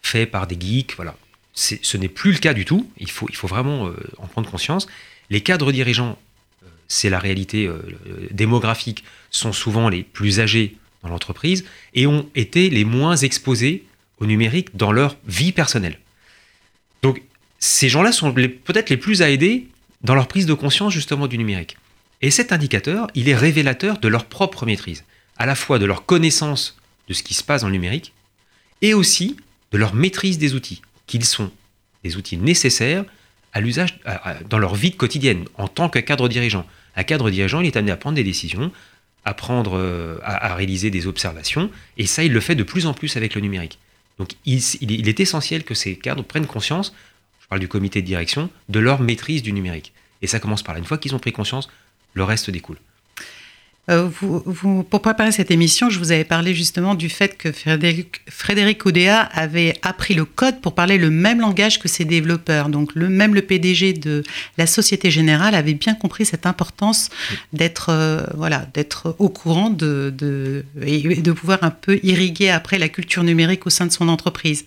fait 0.00 0.26
par 0.26 0.46
des 0.46 0.56
geeks. 0.58 0.94
Voilà. 0.94 1.16
Ce 1.54 1.96
n'est 1.96 2.08
plus 2.08 2.30
le 2.30 2.38
cas 2.38 2.54
du 2.54 2.64
tout. 2.64 2.88
Il 2.98 3.10
faut, 3.10 3.28
vraiment 3.48 3.88
euh, 3.88 3.96
en 4.18 4.28
prendre 4.28 4.48
conscience. 4.48 4.86
Les 5.28 5.40
cadres 5.40 5.72
dirigeants, 5.72 6.12
euh, 6.12 6.23
c'est 6.94 7.10
la 7.10 7.18
réalité 7.18 7.66
euh, 7.66 7.80
démographique, 8.30 9.04
sont 9.30 9.52
souvent 9.52 9.88
les 9.88 10.02
plus 10.04 10.40
âgés 10.40 10.76
dans 11.02 11.08
l'entreprise 11.08 11.64
et 11.92 12.06
ont 12.06 12.28
été 12.34 12.70
les 12.70 12.84
moins 12.84 13.16
exposés 13.16 13.84
au 14.18 14.26
numérique 14.26 14.76
dans 14.76 14.92
leur 14.92 15.16
vie 15.26 15.52
personnelle. 15.52 15.98
Donc 17.02 17.20
ces 17.58 17.88
gens-là 17.88 18.12
sont 18.12 18.32
peut-être 18.32 18.90
les 18.90 18.96
plus 18.96 19.22
à 19.22 19.28
aider 19.28 19.66
dans 20.02 20.14
leur 20.14 20.28
prise 20.28 20.46
de 20.46 20.54
conscience 20.54 20.92
justement 20.92 21.26
du 21.26 21.36
numérique. 21.36 21.76
Et 22.22 22.30
cet 22.30 22.52
indicateur, 22.52 23.08
il 23.14 23.28
est 23.28 23.34
révélateur 23.34 23.98
de 23.98 24.08
leur 24.08 24.26
propre 24.26 24.64
maîtrise, 24.64 25.04
à 25.36 25.46
la 25.46 25.54
fois 25.54 25.78
de 25.78 25.84
leur 25.84 26.06
connaissance 26.06 26.78
de 27.08 27.14
ce 27.14 27.22
qui 27.22 27.34
se 27.34 27.42
passe 27.42 27.62
dans 27.62 27.68
le 27.68 27.74
numérique 27.74 28.12
et 28.82 28.94
aussi 28.94 29.36
de 29.72 29.78
leur 29.78 29.94
maîtrise 29.94 30.38
des 30.38 30.54
outils, 30.54 30.80
qu'ils 31.06 31.24
sont 31.24 31.50
des 32.04 32.16
outils 32.16 32.36
nécessaires 32.36 33.04
à 33.52 33.60
l'usage 33.60 33.98
dans 34.48 34.58
leur 34.58 34.74
vie 34.74 34.92
quotidienne 34.92 35.44
en 35.56 35.68
tant 35.68 35.88
que 35.88 35.98
cadre 35.98 36.28
dirigeant. 36.28 36.66
Un 36.96 37.04
cadre 37.04 37.30
dirigeant, 37.30 37.60
il 37.60 37.66
est 37.66 37.76
amené 37.76 37.92
à 37.92 37.96
prendre 37.96 38.16
des 38.16 38.24
décisions, 38.24 38.70
à 39.24 39.34
prendre, 39.34 39.78
euh, 39.78 40.18
à, 40.22 40.54
réaliser 40.54 40.90
des 40.90 41.06
observations, 41.06 41.70
et 41.96 42.06
ça, 42.06 42.24
il 42.24 42.32
le 42.32 42.40
fait 42.40 42.54
de 42.54 42.62
plus 42.62 42.86
en 42.86 42.94
plus 42.94 43.16
avec 43.16 43.34
le 43.34 43.40
numérique. 43.40 43.78
Donc, 44.18 44.32
il, 44.44 44.62
il, 44.80 45.08
est 45.08 45.20
essentiel 45.20 45.64
que 45.64 45.74
ces 45.74 45.96
cadres 45.96 46.22
prennent 46.22 46.46
conscience, 46.46 46.94
je 47.40 47.48
parle 47.48 47.60
du 47.60 47.68
comité 47.68 48.00
de 48.00 48.06
direction, 48.06 48.50
de 48.68 48.78
leur 48.78 49.00
maîtrise 49.00 49.42
du 49.42 49.52
numérique. 49.52 49.92
Et 50.22 50.26
ça 50.26 50.40
commence 50.40 50.62
par 50.62 50.74
là. 50.74 50.78
Une 50.78 50.86
fois 50.86 50.98
qu'ils 50.98 51.14
ont 51.14 51.18
pris 51.18 51.32
conscience, 51.32 51.68
le 52.14 52.24
reste 52.24 52.50
découle. 52.50 52.78
Euh, 53.90 54.08
pour 54.88 55.02
préparer 55.02 55.30
cette 55.30 55.50
émission, 55.50 55.90
je 55.90 55.98
vous 55.98 56.10
avais 56.10 56.24
parlé 56.24 56.54
justement 56.54 56.94
du 56.94 57.10
fait 57.10 57.36
que 57.36 57.52
Frédéric, 57.52 58.22
Frédéric 58.28 58.80
avait 59.32 59.74
appris 59.82 60.14
le 60.14 60.24
code 60.24 60.60
pour 60.62 60.74
parler 60.74 60.96
le 60.96 61.10
même 61.10 61.40
langage 61.40 61.78
que 61.78 61.88
ses 61.88 62.06
développeurs. 62.06 62.70
Donc 62.70 62.94
le, 62.94 63.08
même 63.10 63.34
le 63.34 63.42
PDG 63.42 63.92
de 63.92 64.22
la 64.56 64.66
Société 64.66 65.10
Générale 65.10 65.54
avait 65.54 65.74
bien 65.74 65.94
compris 65.94 66.24
cette 66.24 66.46
importance 66.46 67.10
d'être 67.52 67.90
euh, 67.90 68.24
voilà, 68.34 68.66
au 69.18 69.28
courant 69.28 69.68
de, 69.68 70.12
de, 70.16 70.64
et 70.82 71.20
de 71.20 71.32
pouvoir 71.32 71.58
un 71.62 71.70
peu 71.70 72.00
irriguer 72.02 72.50
après 72.50 72.78
la 72.78 72.88
culture 72.88 73.22
numérique 73.22 73.66
au 73.66 73.70
sein 73.70 73.84
de 73.84 73.92
son 73.92 74.08
entreprise. 74.08 74.64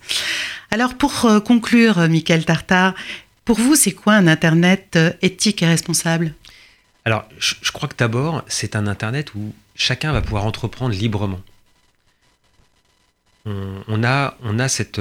Alors 0.70 0.94
pour 0.94 1.24
euh, 1.24 1.40
conclure, 1.40 2.08
Michael 2.08 2.44
Tartar, 2.44 2.94
pour 3.44 3.58
vous, 3.58 3.74
c'est 3.74 3.92
quoi 3.92 4.12
un 4.12 4.26
Internet 4.26 4.98
éthique 5.22 5.62
et 5.62 5.66
responsable? 5.66 6.34
Alors, 7.08 7.24
je, 7.38 7.72
crois 7.72 7.88
que 7.88 7.96
d'abord, 7.96 8.44
c'est 8.48 8.76
un 8.76 8.86
Internet 8.86 9.34
où 9.34 9.54
chacun 9.74 10.12
va 10.12 10.20
pouvoir 10.20 10.44
entreprendre 10.44 10.94
librement. 10.94 11.40
On, 13.46 14.04
a, 14.04 14.36
on 14.42 14.58
a 14.58 14.68
cette, 14.68 15.00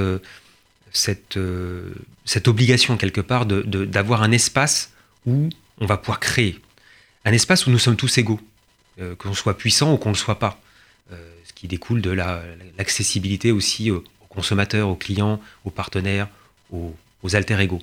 obligation 2.45 2.95
quelque 2.95 3.19
part 3.19 3.45
d'avoir 3.45 4.23
un 4.23 4.31
espace 4.31 4.93
où 5.25 5.49
on 5.79 5.85
va 5.85 5.97
pouvoir 5.97 6.21
créer. 6.21 6.61
Un 7.25 7.33
espace 7.33 7.67
où 7.67 7.71
nous 7.71 7.77
sommes 7.77 7.97
tous 7.97 8.17
égaux, 8.17 8.39
euh, 9.01 9.17
qu'on 9.17 9.33
soit 9.33 9.57
puissant 9.57 9.91
ou 9.91 9.97
qu'on 9.97 10.11
ne 10.11 10.13
le 10.13 10.17
soit 10.17 10.39
pas. 10.39 10.61
Euh, 11.11 11.17
ce 11.43 11.51
qui 11.51 11.67
découle 11.67 12.01
de 12.01 12.11
l'accessibilité 12.77 13.51
aussi 13.51 13.91
aux, 13.91 14.01
consommateurs, 14.29 14.87
aux 14.87 14.95
clients, 14.95 15.41
aux 15.65 15.71
partenaires, 15.71 16.29
aux, 16.71 16.95
aux 17.21 17.35
alter-égaux. 17.35 17.81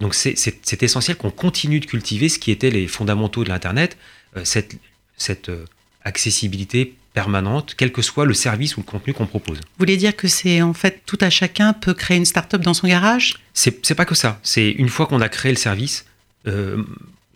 Donc 0.00 0.14
c'est 0.14 0.82
essentiel 0.82 1.16
qu'on 1.16 1.30
continue 1.30 1.80
de 1.80 1.86
cultiver 1.86 2.28
ce 2.28 2.38
qui 2.38 2.50
étaient 2.50 2.70
les 2.70 2.88
fondamentaux 2.88 3.44
de 3.44 3.48
l'Internet, 3.48 3.96
euh, 4.36 4.44
cette, 4.44 4.76
cette 5.16 5.48
euh, 5.48 5.64
accessibilité 6.02 6.94
permanente, 7.12 7.74
quel 7.76 7.92
que 7.92 8.02
soit 8.02 8.24
le 8.24 8.34
service 8.34 8.76
ou 8.76 8.80
le 8.80 8.84
contenu 8.84 9.14
qu'on 9.14 9.26
propose. 9.26 9.58
Vous 9.58 9.78
voulez 9.78 9.96
dire 9.96 10.16
que 10.16 10.26
c'est 10.26 10.62
en 10.62 10.74
fait 10.74 11.02
tout 11.06 11.18
à 11.20 11.30
chacun 11.30 11.72
peut 11.72 11.94
créer 11.94 12.16
une 12.16 12.24
start-up 12.24 12.60
dans 12.60 12.74
son 12.74 12.88
garage? 12.88 13.36
C'est 13.52 13.94
pas 13.94 14.04
que 14.04 14.16
ça. 14.16 14.40
C'est 14.42 14.70
une 14.70 14.88
fois 14.88 15.06
qu'on 15.06 15.20
a 15.20 15.28
créé 15.28 15.52
le 15.52 15.58
service, 15.58 16.06
euh, 16.48 16.82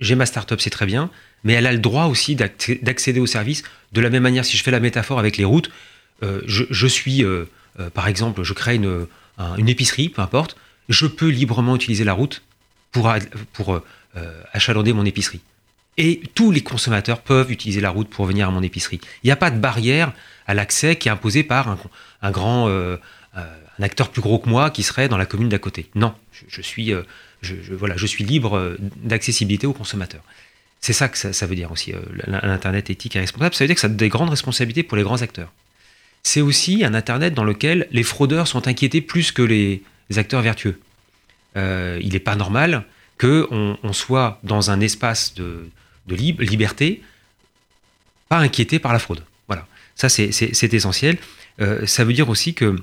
j'ai 0.01 0.16
ma 0.16 0.27
start-up, 0.27 0.61
c'est 0.61 0.71
très 0.71 0.87
bien, 0.87 1.11
mais 1.44 1.53
elle 1.53 1.66
a 1.66 1.73
le 1.73 1.79
droit 1.79 2.07
aussi 2.07 2.35
d'accéder 2.35 3.21
au 3.21 3.27
service. 3.27 3.62
De 3.92 4.01
la 4.01 4.11
même 4.11 4.25
manière, 4.25 4.44
si 4.44 4.57
je 4.57 4.64
fais 4.64 4.73
la 4.73 4.81
métaphore 4.81 5.21
avec 5.21 5.37
les 5.37 5.44
routes, 5.44 5.71
je, 6.23 6.64
je, 6.68 6.87
suis, 6.88 7.25
par 7.94 8.09
exemple, 8.09 8.42
je 8.42 8.53
crée 8.53 8.75
une, 8.75 9.07
une 9.57 9.68
épicerie, 9.68 10.09
peu 10.09 10.21
importe, 10.21 10.57
je 10.88 11.07
peux 11.07 11.29
librement 11.29 11.77
utiliser 11.77 12.03
la 12.03 12.12
route 12.12 12.42
pour, 12.92 13.12
pour 13.53 13.83
euh, 14.16 14.42
achalander 14.53 14.92
mon 14.92 15.05
épicerie. 15.05 15.40
Et 15.98 16.22
tous 16.35 16.51
les 16.51 16.62
consommateurs 16.62 17.20
peuvent 17.20 17.53
utiliser 17.53 17.81
la 17.81 17.90
route 17.90 18.09
pour 18.09 18.24
venir 18.24 18.48
à 18.48 18.51
mon 18.51 18.62
épicerie. 18.62 19.01
Il 19.22 19.27
n'y 19.27 19.31
a 19.31 19.37
pas 19.37 19.51
de 19.51 19.59
barrière 19.59 20.12
à 20.46 20.55
l'accès 20.55 20.96
qui 20.96 21.09
est 21.09 21.11
imposée 21.11 21.42
par 21.42 21.77
un, 22.22 22.31
grand 22.31 22.68
euh, 22.68 22.96
euh, 23.37 23.57
un 23.79 23.83
acteur 23.83 24.11
plus 24.11 24.22
gros 24.22 24.38
que 24.38 24.48
moi 24.48 24.70
qui 24.70 24.83
serait 24.83 25.09
dans 25.09 25.18
la 25.18 25.27
commune 25.27 25.48
d'à 25.51 25.59
côté. 25.59 25.90
Non, 25.94 26.14
je, 26.48 26.62
suis, 26.62 26.94
voilà, 27.70 27.96
je 27.96 28.07
suis 28.07 28.24
libre 28.24 28.77
d'accessibilité 28.96 29.66
aux 29.66 29.72
consommateurs. 29.72 30.22
C'est 30.81 30.92
ça 30.94 31.09
que 31.09 31.18
ça, 31.18 31.46
veut 31.46 31.57
dire 31.57 31.70
aussi, 31.70 31.92
l'Internet 32.27 32.88
éthique 32.88 33.14
et 33.16 33.20
responsable. 33.20 33.55
Ça 33.55 33.64
veut 33.64 33.68
dire 33.68 33.74
que 33.74 33.81
ça 33.81 33.88
a 33.88 33.90
des 33.90 34.09
grandes 34.09 34.31
responsabilités 34.31 34.85
pour 34.85 34.96
les 34.96 35.03
grands 35.03 35.20
acteurs. 35.20 35.53
C'est 36.22 36.40
aussi 36.40 36.83
un 36.85 36.94
Internet 36.94 37.35
dans 37.35 37.44
lequel 37.44 37.88
les 37.90 38.05
fraudeurs 38.05 38.48
sont 38.48 38.68
inquiétés 38.68 39.01
plus 39.01 39.33
que 39.33 39.42
les 39.42 39.83
acteurs 40.16 40.42
vertueux. 40.42 40.81
Euh, 41.56 41.98
il 42.02 42.12
n'est 42.12 42.20
pas 42.20 42.37
normal 42.37 42.84
qu'on 43.18 43.78
on 43.82 43.92
soit 43.92 44.38
dans 44.42 44.70
un 44.70 44.80
espace 44.80 45.34
de, 45.34 45.68
liberté, 46.06 47.02
pas 48.28 48.38
inquiété 48.38 48.78
par 48.78 48.92
la 48.92 48.98
fraude. 48.98 49.24
Voilà, 49.48 49.66
ça 49.94 50.08
c'est 50.08 50.74
essentiel. 50.74 51.18
Euh, 51.61 51.87
ça 51.87 52.04
veut 52.04 52.12
dire 52.12 52.28
aussi 52.28 52.54
que, 52.54 52.76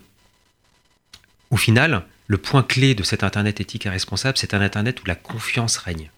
au 1.49 1.57
final, 1.57 2.05
le 2.27 2.37
point 2.37 2.63
clé 2.63 2.95
de 2.95 3.03
cet 3.03 3.23
Internet 3.23 3.61
éthique 3.61 3.85
et 3.85 3.89
responsable, 3.89 4.37
c'est 4.37 4.53
un 4.53 4.61
Internet 4.61 5.01
où 5.01 5.05
la 5.05 5.15
confiance 5.15 5.77
règne. 5.77 6.09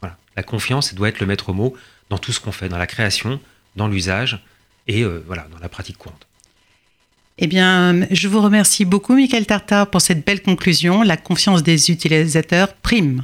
Voilà. 0.00 0.16
La 0.36 0.42
confiance 0.42 0.94
doit 0.94 1.08
être 1.08 1.20
le 1.20 1.26
maître 1.26 1.52
mot 1.52 1.76
dans 2.10 2.18
tout 2.18 2.32
ce 2.32 2.40
qu'on 2.40 2.52
fait, 2.52 2.68
dans 2.68 2.78
la 2.78 2.86
création, 2.86 3.40
dans 3.76 3.88
l'usage 3.88 4.44
et 4.86 5.02
euh, 5.02 5.22
voilà, 5.26 5.46
dans 5.50 5.58
la 5.58 5.68
pratique 5.68 5.98
courante. 5.98 6.26
Eh 7.42 7.46
bien, 7.46 8.06
je 8.10 8.28
vous 8.28 8.42
remercie 8.42 8.84
beaucoup, 8.84 9.14
Michael 9.14 9.46
Tartar, 9.46 9.88
pour 9.88 10.02
cette 10.02 10.26
belle 10.26 10.42
conclusion. 10.42 11.02
La 11.02 11.16
confiance 11.16 11.62
des 11.62 11.90
utilisateurs 11.90 12.74
prime. 12.74 13.22